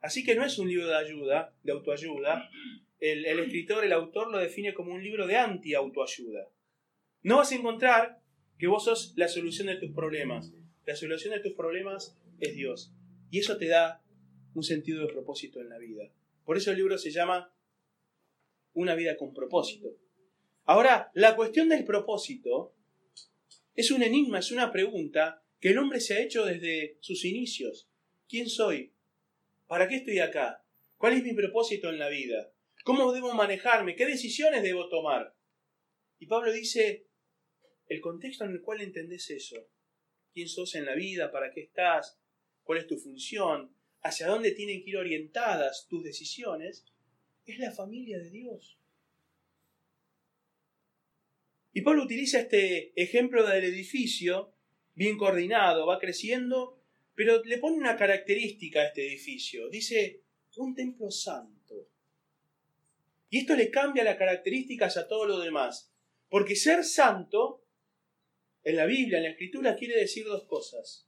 Así 0.00 0.24
que 0.24 0.34
no 0.34 0.44
es 0.44 0.58
un 0.58 0.68
libro 0.68 0.86
de 0.86 0.96
ayuda, 0.96 1.54
de 1.62 1.72
autoayuda. 1.72 2.48
El, 3.00 3.26
el 3.26 3.40
escritor, 3.40 3.84
el 3.84 3.92
autor 3.92 4.30
lo 4.30 4.38
define 4.38 4.72
como 4.72 4.94
un 4.94 5.02
libro 5.02 5.26
de 5.26 5.36
anti-autoayuda. 5.36 6.48
No 7.22 7.38
vas 7.38 7.50
a 7.50 7.56
encontrar 7.56 8.20
que 8.58 8.68
vos 8.68 8.84
sos 8.84 9.14
la 9.16 9.28
solución 9.28 9.66
de 9.66 9.76
tus 9.76 9.90
problemas. 9.90 10.52
La 10.86 10.94
solución 10.94 11.34
de 11.34 11.40
tus 11.40 11.54
problemas 11.54 12.16
es 12.38 12.54
Dios. 12.54 12.92
Y 13.30 13.40
eso 13.40 13.58
te 13.58 13.66
da 13.66 14.02
un 14.54 14.62
sentido 14.62 15.04
de 15.04 15.12
propósito 15.12 15.60
en 15.60 15.68
la 15.68 15.78
vida. 15.78 16.10
Por 16.44 16.56
eso 16.56 16.70
el 16.70 16.76
libro 16.76 16.96
se 16.96 17.10
llama 17.10 17.52
Una 18.72 18.94
vida 18.94 19.16
con 19.16 19.34
propósito. 19.34 19.88
Ahora, 20.64 21.10
la 21.14 21.36
cuestión 21.36 21.68
del 21.68 21.84
propósito 21.84 22.75
es 23.76 23.90
un 23.90 24.02
enigma, 24.02 24.38
es 24.38 24.50
una 24.50 24.72
pregunta 24.72 25.44
que 25.60 25.68
el 25.68 25.78
hombre 25.78 26.00
se 26.00 26.14
ha 26.14 26.22
hecho 26.22 26.46
desde 26.46 26.96
sus 27.00 27.24
inicios. 27.26 27.90
¿Quién 28.26 28.48
soy? 28.48 28.94
¿Para 29.66 29.86
qué 29.86 29.96
estoy 29.96 30.18
acá? 30.18 30.64
¿Cuál 30.96 31.12
es 31.12 31.22
mi 31.22 31.34
propósito 31.34 31.90
en 31.90 31.98
la 31.98 32.08
vida? 32.08 32.52
¿Cómo 32.84 33.12
debo 33.12 33.34
manejarme? 33.34 33.94
¿Qué 33.94 34.06
decisiones 34.06 34.62
debo 34.62 34.88
tomar? 34.88 35.36
Y 36.18 36.26
Pablo 36.26 36.52
dice, 36.52 37.06
el 37.88 38.00
contexto 38.00 38.44
en 38.44 38.52
el 38.52 38.62
cual 38.62 38.80
entendés 38.80 39.28
eso. 39.30 39.68
¿Quién 40.32 40.48
sos 40.48 40.74
en 40.74 40.86
la 40.86 40.94
vida? 40.94 41.30
¿Para 41.30 41.50
qué 41.52 41.60
estás? 41.60 42.18
¿Cuál 42.62 42.78
es 42.78 42.86
tu 42.86 42.96
función? 42.96 43.76
¿Hacia 44.00 44.26
dónde 44.26 44.52
tienen 44.52 44.82
que 44.82 44.90
ir 44.90 44.96
orientadas 44.96 45.86
tus 45.88 46.02
decisiones? 46.02 46.86
Es 47.44 47.58
la 47.58 47.72
familia 47.72 48.18
de 48.18 48.30
Dios. 48.30 48.78
Y 51.76 51.82
Pablo 51.82 52.04
utiliza 52.04 52.40
este 52.40 52.94
ejemplo 52.96 53.46
del 53.46 53.64
edificio, 53.64 54.54
bien 54.94 55.18
coordinado, 55.18 55.84
va 55.84 55.98
creciendo, 55.98 56.80
pero 57.14 57.44
le 57.44 57.58
pone 57.58 57.76
una 57.76 57.96
característica 57.96 58.80
a 58.80 58.86
este 58.86 59.06
edificio. 59.06 59.68
Dice, 59.68 60.22
un 60.56 60.74
templo 60.74 61.10
santo. 61.10 61.86
Y 63.28 63.40
esto 63.40 63.54
le 63.54 63.70
cambia 63.70 64.04
las 64.04 64.16
características 64.16 64.96
a 64.96 65.06
todo 65.06 65.26
lo 65.26 65.38
demás. 65.38 65.92
Porque 66.30 66.56
ser 66.56 66.82
santo, 66.82 67.62
en 68.64 68.76
la 68.76 68.86
Biblia, 68.86 69.18
en 69.18 69.24
la 69.24 69.30
Escritura, 69.32 69.76
quiere 69.76 70.00
decir 70.00 70.24
dos 70.24 70.44
cosas. 70.44 71.06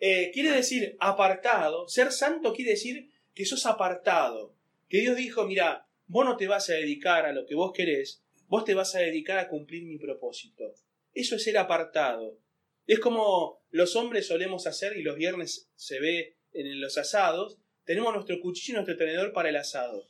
Eh, 0.00 0.32
quiere 0.34 0.50
decir 0.50 0.96
apartado. 0.98 1.86
Ser 1.86 2.10
santo 2.10 2.52
quiere 2.52 2.72
decir 2.72 3.08
que 3.36 3.46
sos 3.46 3.66
apartado. 3.66 4.56
Que 4.88 4.98
Dios 4.98 5.14
dijo, 5.14 5.46
mira, 5.46 5.86
vos 6.08 6.24
no 6.24 6.36
te 6.36 6.48
vas 6.48 6.68
a 6.70 6.74
dedicar 6.74 7.24
a 7.24 7.32
lo 7.32 7.46
que 7.46 7.54
vos 7.54 7.72
querés, 7.72 8.21
vos 8.52 8.66
te 8.66 8.74
vas 8.74 8.94
a 8.94 8.98
dedicar 8.98 9.38
a 9.38 9.48
cumplir 9.48 9.84
mi 9.84 9.96
propósito. 9.96 10.74
Eso 11.14 11.36
es 11.36 11.42
ser 11.42 11.56
apartado. 11.56 12.38
Es 12.86 12.98
como 12.98 13.64
los 13.70 13.96
hombres 13.96 14.26
solemos 14.26 14.66
hacer 14.66 14.94
y 14.98 15.02
los 15.02 15.16
viernes 15.16 15.70
se 15.74 15.98
ve 16.00 16.36
en 16.52 16.78
los 16.78 16.98
asados, 16.98 17.56
tenemos 17.84 18.12
nuestro 18.12 18.38
cuchillo 18.42 18.74
y 18.74 18.76
nuestro 18.76 18.98
tenedor 18.98 19.32
para 19.32 19.48
el 19.48 19.56
asado. 19.56 20.06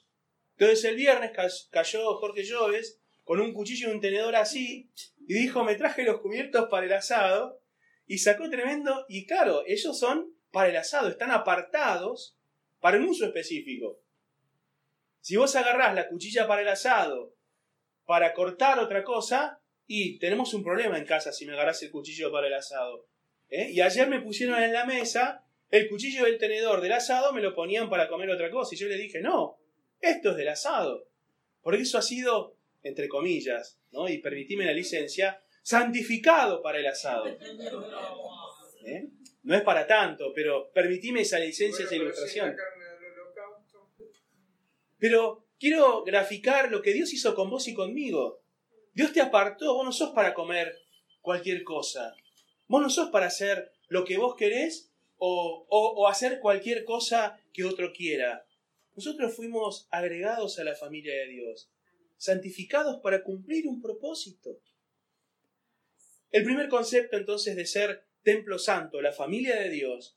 Entonces 0.56 0.84
el 0.86 0.96
viernes 0.96 1.30
cayó 1.70 2.16
Jorge 2.16 2.42
Lloves 2.42 3.00
con 3.22 3.40
un 3.40 3.52
cuchillo 3.52 3.88
y 3.88 3.92
un 3.92 4.00
tenedor 4.00 4.34
así, 4.34 4.90
y 5.20 5.34
dijo, 5.34 5.62
me 5.62 5.76
traje 5.76 6.02
los 6.02 6.20
cubiertos 6.20 6.66
para 6.68 6.86
el 6.86 6.92
asado, 6.94 7.62
y 8.08 8.18
sacó 8.18 8.50
tremendo, 8.50 9.06
y 9.08 9.24
claro, 9.24 9.62
ellos 9.68 9.96
son 9.96 10.34
para 10.50 10.68
el 10.68 10.76
asado, 10.76 11.08
están 11.08 11.30
apartados 11.30 12.36
para 12.80 12.96
un 12.96 13.04
uso 13.04 13.24
específico. 13.24 14.02
Si 15.20 15.36
vos 15.36 15.54
agarrás 15.54 15.94
la 15.94 16.08
cuchilla 16.08 16.48
para 16.48 16.62
el 16.62 16.68
asado, 16.68 17.36
para 18.04 18.32
cortar 18.32 18.78
otra 18.78 19.04
cosa, 19.04 19.60
y 19.86 20.18
tenemos 20.18 20.54
un 20.54 20.62
problema 20.62 20.98
en 20.98 21.04
casa 21.04 21.32
si 21.32 21.46
me 21.46 21.52
agarrás 21.52 21.82
el 21.82 21.90
cuchillo 21.90 22.30
para 22.32 22.46
el 22.46 22.54
asado. 22.54 23.06
¿eh? 23.48 23.70
Y 23.70 23.80
ayer 23.80 24.08
me 24.08 24.20
pusieron 24.20 24.62
en 24.62 24.72
la 24.72 24.84
mesa 24.84 25.44
el 25.70 25.88
cuchillo 25.88 26.24
del 26.24 26.38
tenedor 26.38 26.80
del 26.80 26.92
asado, 26.92 27.32
me 27.32 27.40
lo 27.40 27.54
ponían 27.54 27.88
para 27.88 28.08
comer 28.08 28.30
otra 28.30 28.50
cosa, 28.50 28.74
y 28.74 28.78
yo 28.78 28.88
le 28.88 28.96
dije, 28.96 29.20
no, 29.20 29.58
esto 30.00 30.30
es 30.30 30.36
del 30.36 30.48
asado. 30.48 31.08
Porque 31.62 31.82
eso 31.82 31.98
ha 31.98 32.02
sido 32.02 32.56
entre 32.82 33.08
comillas, 33.08 33.78
¿no? 33.92 34.08
y 34.08 34.18
permitime 34.18 34.64
la 34.64 34.72
licencia, 34.72 35.42
santificado 35.62 36.62
para 36.62 36.78
el 36.78 36.86
asado. 36.86 37.26
¿Eh? 38.84 39.08
No 39.44 39.54
es 39.54 39.62
para 39.62 39.86
tanto, 39.86 40.32
pero 40.34 40.70
permitime 40.72 41.20
esa 41.22 41.38
licencia, 41.38 41.84
esa 41.84 41.94
ilustración. 41.94 42.56
Pero 44.98 45.46
quiero 45.62 46.02
graficar 46.02 46.72
lo 46.72 46.82
que 46.82 46.92
Dios 46.92 47.12
hizo 47.12 47.36
con 47.36 47.48
vos 47.48 47.68
y 47.68 47.72
conmigo. 47.72 48.42
Dios 48.94 49.12
te 49.12 49.20
apartó, 49.20 49.74
vos 49.74 49.84
no 49.84 49.92
sos 49.92 50.10
para 50.10 50.34
comer 50.34 50.76
cualquier 51.20 51.62
cosa. 51.62 52.16
Vos 52.66 52.82
no 52.82 52.90
sos 52.90 53.10
para 53.10 53.26
hacer 53.26 53.70
lo 53.86 54.04
que 54.04 54.16
vos 54.16 54.34
querés 54.34 54.90
o, 55.18 55.64
o 55.68 56.08
hacer 56.08 56.40
cualquier 56.40 56.84
cosa 56.84 57.38
que 57.52 57.62
otro 57.62 57.92
quiera. 57.92 58.44
Nosotros 58.96 59.36
fuimos 59.36 59.86
agregados 59.92 60.58
a 60.58 60.64
la 60.64 60.74
familia 60.74 61.14
de 61.14 61.28
Dios 61.28 61.70
santificados 62.16 63.00
para 63.00 63.22
cumplir 63.22 63.68
un 63.68 63.80
propósito. 63.80 64.60
El 66.32 66.42
primer 66.42 66.68
concepto 66.68 67.16
entonces 67.16 67.54
de 67.54 67.66
ser 67.66 68.04
templo 68.24 68.58
santo, 68.58 69.00
la 69.00 69.12
familia 69.12 69.60
de 69.60 69.70
Dios, 69.70 70.16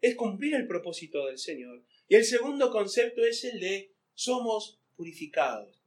es 0.00 0.16
cumplir 0.16 0.54
el 0.54 0.66
propósito 0.66 1.26
del 1.26 1.38
Señor. 1.38 1.84
Y 2.08 2.16
el 2.16 2.24
segundo 2.24 2.72
concepto 2.72 3.24
es 3.24 3.44
el 3.44 3.60
de 3.60 3.92
somos 4.14 4.79
purificados. 5.00 5.80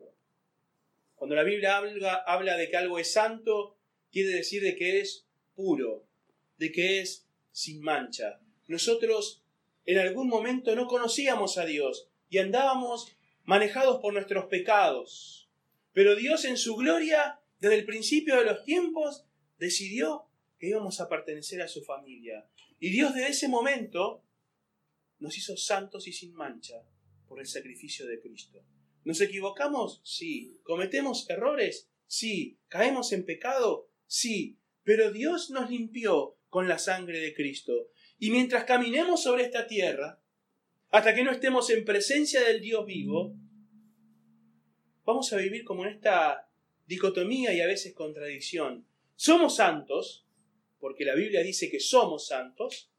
Cuando 1.14 1.36
la 1.36 1.44
Biblia 1.44 1.78
habla, 1.78 2.16
habla 2.26 2.58
de 2.58 2.68
que 2.68 2.78
algo 2.78 2.98
es 2.98 3.14
santo, 3.14 3.78
quiere 4.12 4.30
decir 4.30 4.64
de 4.64 4.76
que 4.76 5.02
es 5.02 5.28
puro, 5.54 6.08
de 6.58 6.72
que 6.72 7.00
es 7.00 7.28
sin 7.52 7.80
mancha. 7.80 8.40
Nosotros 8.68 9.44
en 9.86 10.00
algún 10.00 10.30
momento 10.30 10.76
no 10.76 10.88
conocíamos 10.88 11.60
a 11.60 11.66
Dios 11.66 12.10
y 12.28 12.40
andábamos 12.40 13.16
manejados 13.44 14.02
por 14.02 14.16
nuestros 14.16 14.46
pecados. 14.46 15.48
Pero 15.92 16.16
Dios 16.16 16.44
en 16.46 16.58
su 16.58 16.76
gloria, 16.76 17.40
desde 17.60 17.76
el 17.76 17.86
principio 17.86 18.36
de 18.38 18.46
los 18.46 18.66
tiempos, 18.66 19.26
decidió 19.60 20.26
que 20.58 20.70
íbamos 20.70 21.00
a 21.00 21.08
pertenecer 21.08 21.62
a 21.62 21.68
su 21.68 21.84
familia. 21.84 22.48
Y 22.80 22.90
Dios 22.90 23.14
desde 23.14 23.30
ese 23.30 23.48
momento 23.48 24.24
nos 25.20 25.38
hizo 25.38 25.56
santos 25.56 26.08
y 26.08 26.14
sin 26.14 26.34
mancha 26.34 26.84
por 27.28 27.40
el 27.40 27.46
sacrificio 27.46 28.08
de 28.08 28.20
Cristo. 28.20 28.66
¿Nos 29.04 29.22
equivocamos? 29.22 30.02
Sí. 30.04 30.60
¿Cometemos 30.64 31.30
errores? 31.30 31.90
Sí. 32.08 32.60
¿Caemos 32.68 33.12
en 33.12 33.26
pecado? 33.26 33.90
Sí. 34.08 34.58
Pero 34.84 35.12
Dios 35.12 35.50
nos 35.50 35.70
limpió 35.70 36.38
con 36.50 36.68
la 36.68 36.78
sangre 36.78 37.20
de 37.20 37.34
Cristo. 37.34 37.90
Y 38.20 38.32
mientras 38.32 38.64
caminemos 38.66 39.24
sobre 39.24 39.44
esta 39.44 39.68
tierra, 39.68 40.22
hasta 40.90 41.16
que 41.16 41.24
no 41.24 41.32
estemos 41.32 41.70
en 41.72 41.84
presencia 41.84 42.42
del 42.42 42.62
Dios 42.62 42.86
vivo, 42.86 43.36
vamos 45.04 45.34
a 45.34 45.38
vivir 45.38 45.64
como 45.64 45.86
en 45.86 45.94
esta 45.94 46.50
dicotomía 46.86 47.54
y 47.54 47.62
a 47.62 47.68
veces 47.68 47.94
contradicción. 47.94 48.88
Somos 49.16 49.56
santos, 49.56 50.28
porque 50.80 51.06
la 51.06 51.16
Biblia 51.16 51.42
dice 51.42 51.70
que 51.70 51.80
somos 51.80 52.28
santos, 52.28 52.92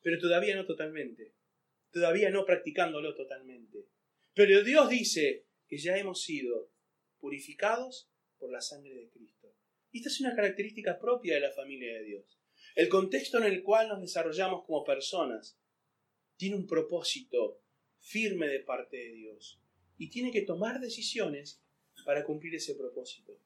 pero 0.00 0.18
todavía 0.18 0.56
no 0.56 0.66
totalmente, 0.66 1.34
todavía 1.90 2.30
no 2.30 2.44
practicándolo 2.44 3.14
totalmente. 3.14 3.86
Pero 4.34 4.64
Dios 4.64 4.88
dice 4.88 5.46
que 5.68 5.78
ya 5.78 5.96
hemos 5.96 6.22
sido 6.22 6.70
purificados 7.18 8.10
por 8.38 8.50
la 8.52 8.60
sangre 8.60 8.94
de 8.94 9.08
Cristo. 9.08 9.54
Y 9.92 9.98
esta 9.98 10.10
es 10.10 10.20
una 10.20 10.34
característica 10.34 10.98
propia 10.98 11.34
de 11.34 11.40
la 11.40 11.52
familia 11.52 11.94
de 11.94 12.04
Dios. 12.04 12.40
El 12.74 12.88
contexto 12.88 13.38
en 13.38 13.44
el 13.44 13.62
cual 13.62 13.88
nos 13.88 14.00
desarrollamos 14.00 14.64
como 14.64 14.84
personas 14.84 15.56
tiene 16.36 16.56
un 16.56 16.66
propósito 16.66 17.60
firme 18.00 18.48
de 18.48 18.60
parte 18.60 18.96
de 18.96 19.12
Dios 19.12 19.60
y 19.96 20.10
tiene 20.10 20.32
que 20.32 20.42
tomar 20.42 20.80
decisiones 20.80 21.62
para 22.04 22.24
cumplir 22.24 22.54
ese 22.56 22.74
propósito. 22.74 23.38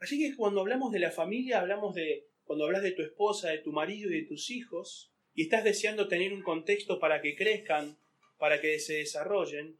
Así 0.00 0.18
que 0.18 0.34
cuando 0.34 0.60
hablamos 0.60 0.90
de 0.90 0.98
la 0.98 1.10
familia, 1.10 1.60
hablamos 1.60 1.94
de, 1.94 2.26
cuando 2.44 2.64
hablas 2.64 2.82
de 2.82 2.92
tu 2.92 3.02
esposa, 3.02 3.50
de 3.50 3.58
tu 3.58 3.72
marido 3.72 4.10
y 4.10 4.22
de 4.22 4.26
tus 4.26 4.50
hijos, 4.50 5.12
y 5.34 5.42
estás 5.42 5.62
deseando 5.62 6.08
tener 6.08 6.32
un 6.32 6.42
contexto 6.42 6.98
para 6.98 7.20
que 7.22 7.36
crezcan, 7.36 7.98
para 8.42 8.60
que 8.60 8.80
se 8.80 8.94
desarrollen, 8.94 9.78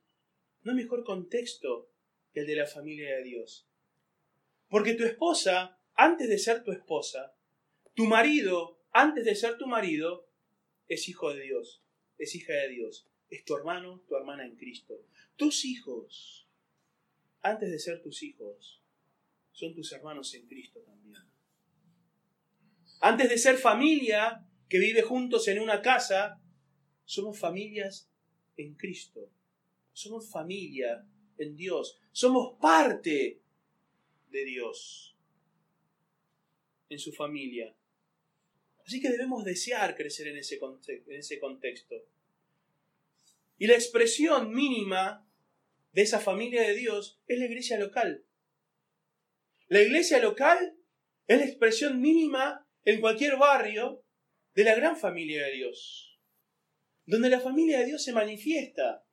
no 0.62 0.72
mejor 0.72 1.02
contexto 1.02 1.90
que 2.32 2.40
el 2.42 2.46
de 2.46 2.54
la 2.54 2.66
familia 2.66 3.16
de 3.16 3.24
Dios. 3.24 3.66
Porque 4.68 4.94
tu 4.94 5.02
esposa, 5.02 5.80
antes 5.94 6.28
de 6.28 6.38
ser 6.38 6.62
tu 6.62 6.70
esposa, 6.70 7.34
tu 7.94 8.04
marido, 8.06 8.78
antes 8.92 9.24
de 9.24 9.34
ser 9.34 9.58
tu 9.58 9.66
marido, 9.66 10.28
es 10.86 11.08
hijo 11.08 11.34
de 11.34 11.42
Dios, 11.42 11.82
es 12.18 12.36
hija 12.36 12.52
de 12.52 12.68
Dios 12.68 13.08
es 13.32 13.44
tu 13.46 13.56
hermano, 13.56 14.02
tu 14.06 14.14
hermana 14.14 14.44
en 14.44 14.56
Cristo. 14.56 15.06
Tus 15.36 15.64
hijos, 15.64 16.46
antes 17.40 17.70
de 17.70 17.78
ser 17.78 18.02
tus 18.02 18.22
hijos, 18.22 18.82
son 19.52 19.74
tus 19.74 19.90
hermanos 19.92 20.34
en 20.34 20.46
Cristo 20.46 20.80
también. 20.80 21.16
Antes 23.00 23.30
de 23.30 23.38
ser 23.38 23.56
familia 23.56 24.46
que 24.68 24.78
vive 24.78 25.00
juntos 25.00 25.48
en 25.48 25.60
una 25.60 25.80
casa, 25.80 26.42
somos 27.06 27.38
familias 27.38 28.11
en 28.62 28.74
Cristo. 28.74 29.30
Somos 29.92 30.30
familia 30.30 31.06
en 31.38 31.56
Dios. 31.56 31.98
Somos 32.12 32.58
parte 32.60 33.40
de 34.30 34.44
Dios 34.44 35.16
en 36.88 36.98
su 36.98 37.12
familia. 37.12 37.74
Así 38.86 39.00
que 39.00 39.10
debemos 39.10 39.44
desear 39.44 39.96
crecer 39.96 40.28
en 40.28 40.38
ese, 40.38 40.58
en 40.88 41.16
ese 41.16 41.38
contexto. 41.38 41.96
Y 43.58 43.66
la 43.66 43.74
expresión 43.74 44.52
mínima 44.52 45.26
de 45.92 46.02
esa 46.02 46.20
familia 46.20 46.62
de 46.62 46.74
Dios 46.74 47.20
es 47.26 47.38
la 47.38 47.44
iglesia 47.46 47.78
local. 47.78 48.24
La 49.68 49.80
iglesia 49.80 50.18
local 50.18 50.76
es 51.26 51.38
la 51.38 51.44
expresión 51.46 52.00
mínima 52.00 52.66
en 52.84 53.00
cualquier 53.00 53.36
barrio 53.36 54.04
de 54.54 54.64
la 54.64 54.74
gran 54.74 54.96
familia 54.96 55.46
de 55.46 55.52
Dios, 55.52 56.11
donde 57.06 57.30
la 57.30 57.40
familia 57.40 57.80
de 57.80 57.86
Dios 57.86 58.02
se 58.02 58.12
manifiesta 58.12 59.04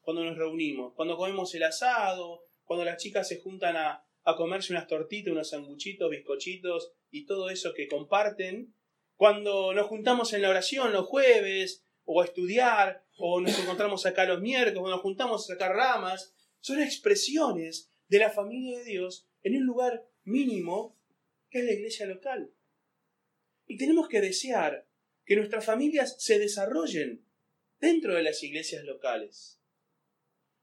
cuando 0.00 0.24
nos 0.24 0.36
reunimos, 0.36 0.94
cuando 0.94 1.16
comemos 1.16 1.54
el 1.54 1.62
asado, 1.62 2.44
cuando 2.64 2.84
las 2.84 3.02
chicas 3.02 3.28
se 3.28 3.38
juntan 3.40 3.76
a, 3.76 4.04
comerse 4.36 4.72
unas 4.72 4.86
tortitas, 4.86 5.32
unos 5.32 5.50
sanguchitos, 5.50 6.10
bizcochitos 6.10 6.92
y 7.10 7.26
todo 7.26 7.50
eso 7.50 7.74
que 7.74 7.88
comparten, 7.88 8.74
cuando 9.16 9.74
nos 9.74 9.86
juntamos 9.86 10.32
en 10.32 10.42
la 10.42 10.50
oración 10.50 10.92
los 10.92 11.06
jueves, 11.06 11.84
o 12.04 12.20
a 12.20 12.24
estudiar, 12.24 13.04
o 13.16 13.40
nos 13.40 13.58
encontramos 13.58 14.06
acá 14.06 14.24
los 14.24 14.40
miércoles, 14.40 14.82
o 14.82 14.88
nos 14.88 15.00
juntamos 15.00 15.44
a 15.44 15.54
sacar 15.54 15.74
ramas, 15.74 16.34
son 16.60 16.80
expresiones 16.80 17.90
de 18.08 18.18
la 18.18 18.30
familia 18.30 18.78
de 18.78 18.84
Dios 18.84 19.28
en 19.42 19.56
un 19.56 19.64
lugar 19.64 20.04
mínimo 20.24 20.96
que 21.50 21.60
es 21.60 21.64
la 21.64 21.72
iglesia 21.72 22.06
local. 22.06 22.52
Y 23.66 23.76
tenemos 23.76 24.08
que 24.08 24.20
desear 24.20 24.86
que 25.24 25.36
nuestras 25.36 25.64
familias 25.64 26.16
se 26.18 26.38
desarrollen 26.38 27.24
dentro 27.80 28.14
de 28.14 28.22
las 28.22 28.42
iglesias 28.42 28.84
locales. 28.84 29.60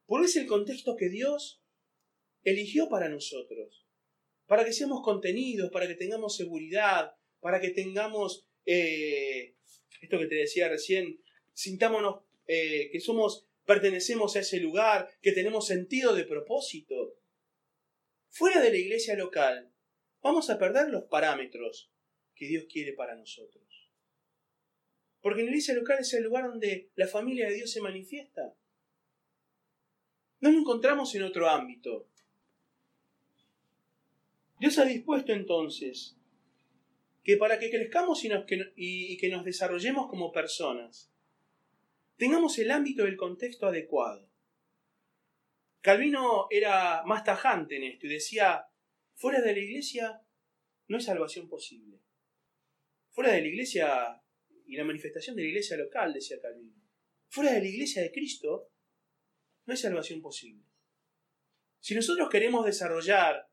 Porque 0.05 0.25
es 0.27 0.35
el 0.35 0.47
contexto 0.47 0.95
que 0.95 1.09
Dios 1.09 1.61
eligió 2.43 2.89
para 2.89 3.09
nosotros, 3.09 3.85
para 4.47 4.65
que 4.65 4.73
seamos 4.73 5.01
contenidos, 5.03 5.71
para 5.71 5.87
que 5.87 5.95
tengamos 5.95 6.35
seguridad, 6.35 7.13
para 7.39 7.59
que 7.59 7.69
tengamos 7.69 8.47
eh, 8.65 9.55
esto 10.01 10.17
que 10.17 10.27
te 10.27 10.35
decía 10.35 10.69
recién, 10.69 11.21
sintámonos 11.53 12.23
eh, 12.47 12.89
que 12.91 12.99
somos, 12.99 13.47
pertenecemos 13.65 14.35
a 14.35 14.39
ese 14.39 14.59
lugar, 14.59 15.09
que 15.21 15.31
tenemos 15.31 15.67
sentido 15.67 16.15
de 16.15 16.23
propósito. 16.23 17.19
Fuera 18.29 18.61
de 18.61 18.71
la 18.71 18.77
iglesia 18.77 19.15
local, 19.15 19.71
vamos 20.21 20.49
a 20.49 20.57
perder 20.57 20.89
los 20.89 21.03
parámetros 21.03 21.91
que 22.35 22.47
Dios 22.47 22.65
quiere 22.71 22.93
para 22.93 23.15
nosotros. 23.15 23.68
Porque 25.21 25.43
la 25.43 25.49
iglesia 25.49 25.73
local 25.73 25.97
es 25.99 26.13
el 26.13 26.23
lugar 26.23 26.47
donde 26.47 26.89
la 26.95 27.07
familia 27.07 27.47
de 27.47 27.55
Dios 27.55 27.71
se 27.71 27.81
manifiesta. 27.81 28.53
No 30.39 30.51
lo 30.51 30.59
encontramos 30.59 31.13
en 31.15 31.23
otro 31.23 31.49
ámbito. 31.49 32.07
Dios 34.59 34.77
ha 34.77 34.85
dispuesto 34.85 35.33
entonces 35.33 36.15
que 37.23 37.37
para 37.37 37.59
que 37.59 37.69
crezcamos 37.69 38.23
y, 38.23 38.31
y 38.75 39.17
que 39.17 39.29
nos 39.29 39.43
desarrollemos 39.43 40.09
como 40.09 40.31
personas, 40.31 41.11
tengamos 42.17 42.57
el 42.59 42.71
ámbito 42.71 43.03
del 43.03 43.17
contexto 43.17 43.67
adecuado. 43.67 44.29
Calvino 45.81 46.47
era 46.49 47.03
más 47.05 47.23
tajante 47.23 47.77
en 47.77 47.83
esto 47.83 48.05
y 48.05 48.09
decía, 48.09 48.67
fuera 49.15 49.41
de 49.41 49.53
la 49.53 49.59
iglesia 49.59 50.21
no 50.87 50.97
hay 50.97 51.03
salvación 51.03 51.47
posible. 51.47 51.99
Fuera 53.11 53.31
de 53.31 53.41
la 53.41 53.47
iglesia 53.47 54.21
y 54.69 54.75
la 54.75 54.83
manifestación 54.83 55.35
de 55.35 55.43
la 55.43 55.49
iglesia 55.49 55.77
local, 55.77 56.13
decía 56.13 56.39
Calvino, 56.41 56.75
fuera 57.27 57.53
de 57.53 57.59
la 57.59 57.67
iglesia 57.67 58.01
de 58.01 58.11
Cristo 58.11 58.71
no 59.65 59.73
hay 59.73 59.77
salvación 59.77 60.21
posible. 60.21 60.63
Si 61.79 61.95
nosotros 61.95 62.29
queremos 62.29 62.65
desarrollar, 62.65 63.47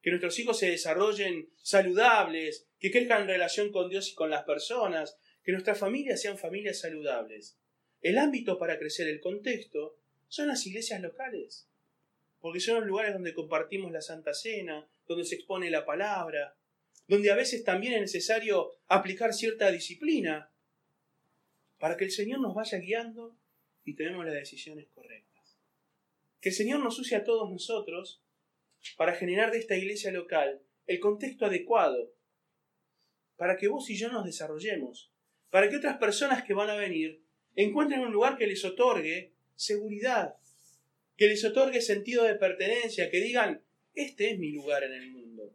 que 0.00 0.10
nuestros 0.10 0.38
hijos 0.38 0.58
se 0.58 0.70
desarrollen 0.70 1.50
saludables, 1.56 2.68
que 2.78 2.90
crezcan 2.90 3.22
en 3.22 3.28
relación 3.28 3.70
con 3.70 3.90
Dios 3.90 4.10
y 4.10 4.14
con 4.14 4.30
las 4.30 4.44
personas, 4.44 5.18
que 5.42 5.52
nuestras 5.52 5.78
familias 5.78 6.20
sean 6.22 6.38
familias 6.38 6.80
saludables, 6.80 7.58
el 8.00 8.16
ámbito 8.18 8.58
para 8.58 8.78
crecer, 8.78 9.08
el 9.08 9.20
contexto, 9.20 9.98
son 10.28 10.48
las 10.48 10.66
iglesias 10.66 11.00
locales 11.02 11.70
porque 12.40 12.60
son 12.60 12.76
los 12.76 12.86
lugares 12.86 13.12
donde 13.12 13.34
compartimos 13.34 13.92
la 13.92 14.00
Santa 14.00 14.34
Cena, 14.34 14.88
donde 15.06 15.24
se 15.24 15.36
expone 15.36 15.70
la 15.70 15.84
palabra, 15.84 16.56
donde 17.06 17.30
a 17.30 17.36
veces 17.36 17.64
también 17.64 17.94
es 17.94 18.00
necesario 18.00 18.78
aplicar 18.86 19.34
cierta 19.34 19.70
disciplina 19.70 20.49
para 21.80 21.96
que 21.96 22.04
el 22.04 22.12
Señor 22.12 22.40
nos 22.40 22.54
vaya 22.54 22.78
guiando 22.78 23.34
y 23.84 23.96
tomemos 23.96 24.24
las 24.26 24.34
decisiones 24.34 24.86
correctas. 24.94 25.58
Que 26.40 26.50
el 26.50 26.54
Señor 26.54 26.80
nos 26.80 26.98
use 26.98 27.16
a 27.16 27.24
todos 27.24 27.50
nosotros 27.50 28.22
para 28.96 29.14
generar 29.14 29.50
de 29.50 29.58
esta 29.58 29.76
iglesia 29.76 30.12
local 30.12 30.62
el 30.86 31.00
contexto 31.00 31.46
adecuado, 31.46 32.12
para 33.36 33.56
que 33.56 33.68
vos 33.68 33.88
y 33.88 33.96
yo 33.96 34.10
nos 34.12 34.26
desarrollemos, 34.26 35.10
para 35.48 35.70
que 35.70 35.76
otras 35.76 35.96
personas 35.96 36.44
que 36.44 36.52
van 36.52 36.68
a 36.68 36.76
venir 36.76 37.22
encuentren 37.56 38.00
un 38.00 38.12
lugar 38.12 38.36
que 38.36 38.46
les 38.46 38.64
otorgue 38.64 39.32
seguridad, 39.56 40.36
que 41.16 41.28
les 41.28 41.44
otorgue 41.44 41.80
sentido 41.80 42.24
de 42.24 42.34
pertenencia, 42.34 43.10
que 43.10 43.20
digan, 43.20 43.62
este 43.94 44.32
es 44.32 44.38
mi 44.38 44.52
lugar 44.52 44.84
en 44.84 44.92
el 44.92 45.10
mundo. 45.10 45.54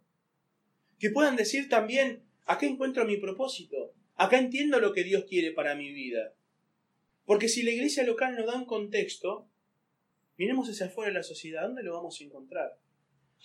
Que 0.97 1.11
puedan 1.11 1.35
decir 1.35 1.69
también, 1.69 2.23
acá 2.45 2.65
encuentro 2.65 3.05
mi 3.05 3.17
propósito, 3.17 3.93
acá 4.15 4.37
entiendo 4.39 4.79
lo 4.79 4.93
que 4.93 5.03
Dios 5.03 5.25
quiere 5.25 5.51
para 5.51 5.75
mi 5.75 5.91
vida. 5.91 6.33
Porque 7.25 7.49
si 7.49 7.63
la 7.63 7.71
iglesia 7.71 8.03
local 8.03 8.35
no 8.35 8.45
da 8.45 8.55
un 8.55 8.65
contexto, 8.65 9.49
miremos 10.37 10.69
hacia 10.69 10.87
afuera 10.87 11.09
de 11.09 11.17
la 11.17 11.23
sociedad, 11.23 11.63
¿dónde 11.63 11.83
lo 11.83 11.93
vamos 11.93 12.19
a 12.19 12.23
encontrar? 12.23 12.79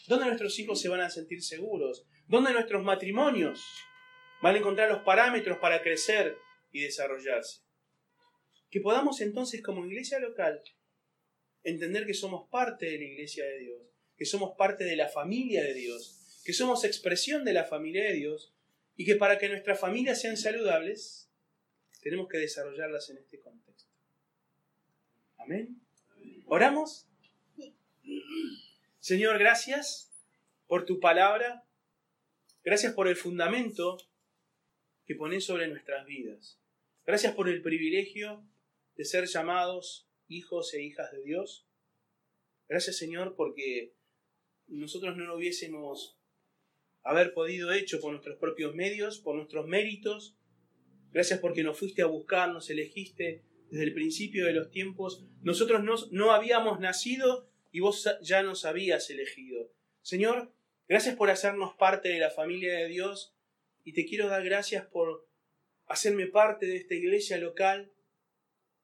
¿Dónde 0.06 0.26
nuestros 0.26 0.59
hijos 0.59 0.80
se 0.80 0.88
van 0.88 1.00
a 1.00 1.11
sentir 1.11 1.42
seguros? 1.42 2.06
¿Dónde 2.26 2.52
nuestros 2.52 2.83
matrimonios 2.83 3.64
van 4.42 4.54
a 4.54 4.59
encontrar 4.59 4.90
los 4.90 5.02
parámetros 5.02 5.59
para 5.59 5.83
crecer 5.83 6.37
y 6.72 6.80
desarrollarse? 6.80 7.62
Que 8.70 8.80
podamos 8.80 9.20
entonces 9.20 9.62
como 9.62 9.85
iglesia 9.87 10.18
local 10.18 10.62
entender 11.62 12.06
que 12.06 12.14
somos 12.14 12.48
parte 12.48 12.87
de 12.87 12.98
la 12.98 13.04
iglesia 13.04 13.44
de 13.44 13.59
Dios, 13.59 13.83
que 14.16 14.24
somos 14.24 14.54
parte 14.56 14.85
de 14.85 14.96
la 14.96 15.09
familia 15.09 15.62
de 15.62 15.74
Dios, 15.74 16.40
que 16.44 16.52
somos 16.52 16.85
expresión 16.85 17.44
de 17.44 17.52
la 17.52 17.64
familia 17.64 18.04
de 18.04 18.14
Dios 18.14 18.54
y 19.00 19.04
que 19.06 19.16
para 19.16 19.38
que 19.38 19.48
nuestras 19.48 19.80
familias 19.80 20.20
sean 20.20 20.36
saludables, 20.36 21.30
tenemos 22.02 22.28
que 22.28 22.36
desarrollarlas 22.36 23.08
en 23.08 23.16
este 23.16 23.40
contexto. 23.40 23.90
Amén. 25.38 25.80
¿Oramos? 26.44 27.08
Señor, 28.98 29.38
gracias 29.38 30.12
por 30.66 30.84
tu 30.84 31.00
palabra. 31.00 31.64
Gracias 32.62 32.92
por 32.92 33.08
el 33.08 33.16
fundamento 33.16 33.96
que 35.06 35.14
pones 35.14 35.46
sobre 35.46 35.68
nuestras 35.68 36.04
vidas. 36.04 36.60
Gracias 37.06 37.34
por 37.34 37.48
el 37.48 37.62
privilegio 37.62 38.46
de 38.96 39.06
ser 39.06 39.24
llamados 39.24 40.10
hijos 40.28 40.74
e 40.74 40.82
hijas 40.82 41.10
de 41.10 41.22
Dios. 41.22 41.66
Gracias 42.68 42.98
Señor 42.98 43.34
porque 43.34 43.94
nosotros 44.66 45.16
no 45.16 45.24
lo 45.24 45.38
hubiésemos 45.38 46.19
haber 47.02 47.32
podido 47.32 47.72
hecho 47.72 48.00
por 48.00 48.12
nuestros 48.12 48.38
propios 48.38 48.74
medios, 48.74 49.18
por 49.18 49.36
nuestros 49.36 49.66
méritos. 49.66 50.36
Gracias 51.12 51.40
porque 51.40 51.62
nos 51.62 51.78
fuiste 51.78 52.02
a 52.02 52.06
buscar, 52.06 52.52
nos 52.52 52.70
elegiste 52.70 53.42
desde 53.70 53.84
el 53.84 53.94
principio 53.94 54.44
de 54.46 54.52
los 54.52 54.70
tiempos. 54.70 55.24
Nosotros 55.42 55.82
no, 55.82 55.94
no 56.10 56.32
habíamos 56.32 56.80
nacido 56.80 57.48
y 57.72 57.80
vos 57.80 58.08
ya 58.22 58.42
nos 58.42 58.64
habías 58.64 59.08
elegido. 59.10 59.72
Señor, 60.02 60.52
gracias 60.88 61.16
por 61.16 61.30
hacernos 61.30 61.74
parte 61.74 62.08
de 62.08 62.18
la 62.18 62.30
familia 62.30 62.74
de 62.74 62.88
Dios 62.88 63.34
y 63.84 63.92
te 63.92 64.06
quiero 64.06 64.28
dar 64.28 64.44
gracias 64.44 64.86
por 64.86 65.26
hacerme 65.86 66.26
parte 66.26 66.66
de 66.66 66.76
esta 66.76 66.94
iglesia 66.94 67.38
local. 67.38 67.92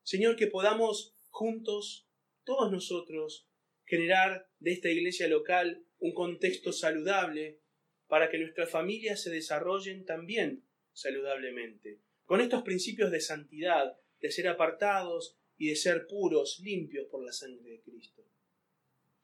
Señor, 0.02 0.36
que 0.36 0.46
podamos 0.46 1.16
juntos, 1.30 2.08
todos 2.44 2.70
nosotros, 2.72 3.48
generar 3.84 4.48
de 4.58 4.72
esta 4.72 4.88
iglesia 4.88 5.28
local 5.28 5.84
un 5.98 6.12
contexto 6.12 6.72
saludable 6.72 7.60
para 8.08 8.28
que 8.30 8.38
nuestras 8.38 8.70
familias 8.70 9.22
se 9.22 9.30
desarrollen 9.30 10.04
también 10.04 10.64
saludablemente, 10.92 12.00
con 12.24 12.40
estos 12.40 12.62
principios 12.62 13.10
de 13.10 13.20
santidad, 13.20 13.98
de 14.20 14.30
ser 14.30 14.48
apartados 14.48 15.36
y 15.56 15.68
de 15.68 15.76
ser 15.76 16.06
puros, 16.06 16.60
limpios 16.62 17.06
por 17.10 17.24
la 17.24 17.32
sangre 17.32 17.70
de 17.70 17.80
Cristo. 17.80 18.22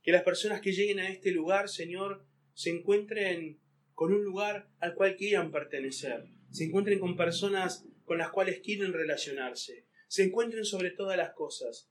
Que 0.02 0.12
las 0.12 0.22
personas 0.22 0.60
que 0.60 0.72
lleguen 0.72 1.00
a 1.00 1.08
este 1.08 1.30
lugar, 1.30 1.68
Señor, 1.68 2.26
se 2.54 2.70
encuentren 2.70 3.60
con 3.94 4.12
un 4.12 4.24
lugar 4.24 4.68
al 4.80 4.94
cual 4.94 5.16
quieran 5.16 5.50
pertenecer, 5.50 6.26
se 6.50 6.64
encuentren 6.64 6.98
con 6.98 7.16
personas 7.16 7.86
con 8.04 8.18
las 8.18 8.30
cuales 8.30 8.60
quieren 8.60 8.92
relacionarse, 8.92 9.86
se 10.08 10.24
encuentren 10.24 10.64
sobre 10.64 10.90
todas 10.90 11.16
las 11.16 11.32
cosas 11.32 11.88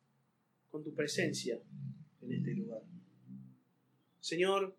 con 0.70 0.84
tu 0.84 0.94
presencia 0.94 1.60
en 2.22 2.32
este 2.32 2.54
lugar. 2.54 2.82
Señor, 4.20 4.78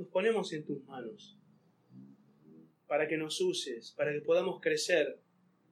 nos 0.00 0.08
ponemos 0.08 0.50
en 0.54 0.64
tus 0.64 0.82
manos 0.84 1.36
para 2.86 3.06
que 3.06 3.18
nos 3.18 3.38
uses, 3.42 3.92
para 3.92 4.14
que 4.14 4.22
podamos 4.22 4.58
crecer 4.58 5.20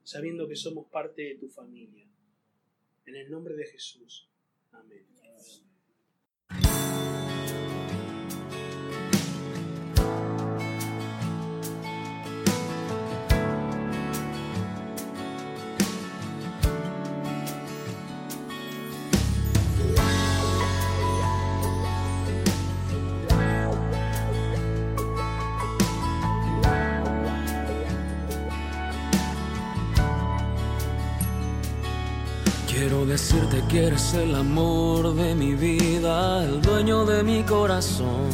sabiendo 0.03 0.47
que 0.47 0.55
somos 0.55 0.85
parte 0.87 1.23
de 1.23 1.35
tu 1.35 1.49
familia. 1.49 2.05
En 3.07 3.15
el 3.15 3.31
nombre 3.31 3.55
de 3.55 3.65
Jesús. 3.65 4.29
Amén. 4.71 5.07
Decirte 33.05 33.63
que 33.69 33.87
eres 33.87 34.13
el 34.13 34.35
amor 34.35 35.13
de 35.15 35.35
mi 35.35 35.53
vida, 35.53 36.43
el 36.43 36.61
dueño 36.61 37.05
de 37.05 37.23
mi 37.23 37.43
corazón. 37.43 38.29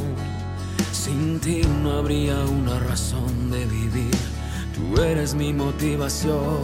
Sin 0.92 1.40
ti 1.40 1.62
no 1.82 1.92
habría 1.92 2.36
una 2.46 2.80
razón 2.80 3.52
de 3.52 3.66
vivir, 3.66 4.16
tú 4.74 5.02
eres 5.02 5.36
mi 5.36 5.54
motivación. 5.54 6.60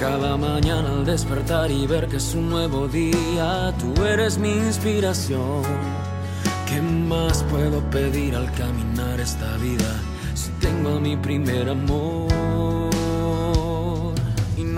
Cada 0.00 0.36
mañana 0.36 0.90
al 0.90 1.04
despertar 1.04 1.70
y 1.70 1.86
ver 1.86 2.08
que 2.08 2.16
es 2.16 2.34
un 2.34 2.50
nuevo 2.50 2.86
día, 2.88 3.74
tú 3.78 4.04
eres 4.04 4.38
mi 4.38 4.52
inspiración. 4.52 5.62
¿Qué 6.68 6.80
más 6.80 7.42
puedo 7.44 7.80
pedir 7.90 8.36
al 8.36 8.52
caminar 8.52 9.20
esta 9.20 9.56
vida 9.56 10.00
si 10.34 10.50
tengo 10.60 10.96
a 10.96 11.00
mi 11.00 11.16
primer 11.16 11.68
amor? 11.68 12.67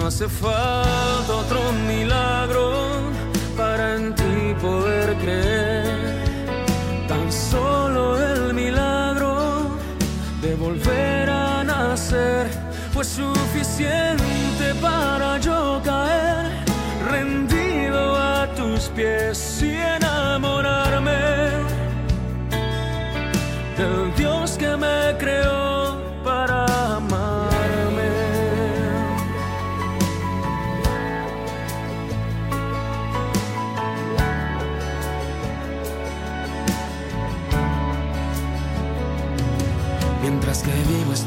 No 0.00 0.06
hace 0.06 0.30
falta 0.30 1.36
otro 1.36 1.60
milagro 1.86 2.72
para 3.54 3.96
en 3.96 4.14
ti 4.14 4.54
poder 4.58 5.14
creer. 5.18 6.24
Tan 7.06 7.30
solo 7.30 8.18
el 8.18 8.54
milagro 8.54 9.76
de 10.40 10.54
volver 10.54 11.28
a 11.28 11.62
nacer 11.62 12.46
fue 12.94 13.04
suficiente 13.04 14.74
para 14.80 15.38
yo 15.38 15.82
caer 15.84 16.46
rendido 17.10 18.16
a 18.16 18.48
tus 18.56 18.88
pies 18.96 19.62
y 19.62 19.74
enamorarme 19.74 21.20
del 23.76 24.14
Dios 24.16 24.56
que 24.56 24.76
me 24.78 25.14
creó 25.18 25.69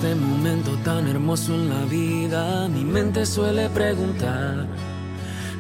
este 0.04 0.16
momento 0.16 0.72
tan 0.84 1.08
hermoso 1.08 1.54
en 1.54 1.70
la 1.70 1.86
vida, 1.86 2.68
mi 2.68 2.84
mente 2.84 3.26
suele 3.26 3.70
preguntar, 3.70 4.68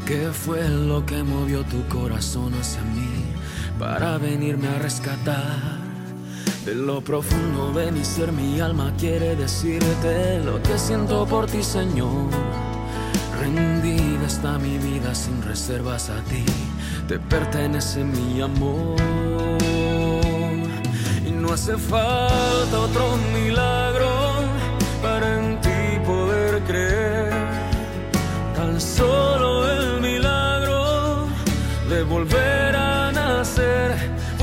¿qué 0.05 0.31
fue 0.33 0.67
lo 0.67 1.05
que 1.05 1.23
movió 1.23 1.63
tu 1.63 1.87
corazón 1.87 2.53
hacia 2.59 2.81
mí 2.81 3.23
para 3.79 4.17
venirme 4.17 4.67
a 4.67 4.79
rescatar? 4.79 5.77
De 6.65 6.75
lo 6.75 6.99
profundo 6.99 7.71
de 7.71 7.89
mi 7.93 8.03
ser, 8.03 8.33
mi 8.33 8.59
alma 8.59 8.91
quiere 8.97 9.37
decirte 9.37 10.41
lo 10.43 10.61
que 10.61 10.77
siento 10.77 11.25
por 11.25 11.45
ti, 11.45 11.63
Señor. 11.63 12.29
Rendida 13.39 14.27
está 14.27 14.59
mi 14.59 14.77
vida 14.77 15.15
sin 15.15 15.41
reservas 15.41 16.09
a 16.09 16.21
ti, 16.23 16.43
te 17.07 17.17
pertenece 17.17 18.03
mi 18.03 18.41
amor. 18.41 18.97
Y 21.25 21.31
no 21.31 21.53
hace 21.53 21.77
falta 21.77 22.77
otro 22.77 23.17
milagro 23.33 23.72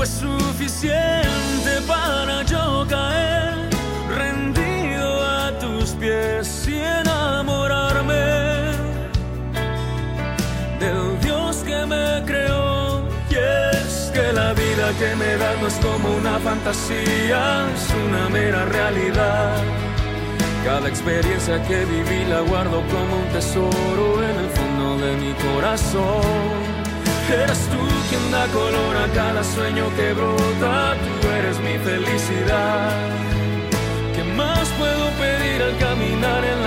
fue 0.01 0.07
suficiente 0.07 1.79
para 1.85 2.41
yo 2.41 2.83
caer 2.89 3.69
rendido 4.09 5.21
a 5.23 5.51
tus 5.59 5.91
pies 5.91 6.67
y 6.67 6.79
enamorarme 6.79 8.15
del 10.79 11.19
Dios 11.21 11.57
que 11.57 11.85
me 11.85 12.23
creó. 12.25 13.03
Y 13.29 13.35
es 13.35 14.09
que 14.11 14.33
la 14.33 14.53
vida 14.53 14.91
que 14.97 15.15
me 15.17 15.37
da 15.37 15.53
no 15.61 15.67
es 15.67 15.75
como 15.75 16.15
una 16.15 16.39
fantasía, 16.39 17.67
es 17.71 17.87
una 18.07 18.27
mera 18.29 18.65
realidad. 18.65 19.53
Cada 20.65 20.89
experiencia 20.89 21.61
que 21.67 21.85
viví 21.85 22.25
la 22.25 22.41
guardo 22.41 22.81
como 22.87 23.17
un 23.17 23.27
tesoro 23.33 24.23
en 24.23 24.35
el 24.45 24.49
fondo 24.49 24.97
de 24.97 25.15
mi 25.17 25.33
corazón. 25.33 26.80
Eres 27.31 27.59
tú 27.69 27.79
quien 28.09 28.29
da 28.29 28.45
color 28.47 28.97
a 28.97 29.07
cada 29.13 29.41
sueño 29.41 29.85
que 29.95 30.13
brota, 30.13 30.95
tú 31.21 31.27
eres 31.29 31.57
mi 31.59 31.77
felicidad. 31.79 32.91
¿Qué 34.13 34.23
más 34.35 34.67
puedo 34.77 35.09
pedir 35.11 35.61
al 35.63 35.77
caminar 35.77 36.43
en 36.43 36.60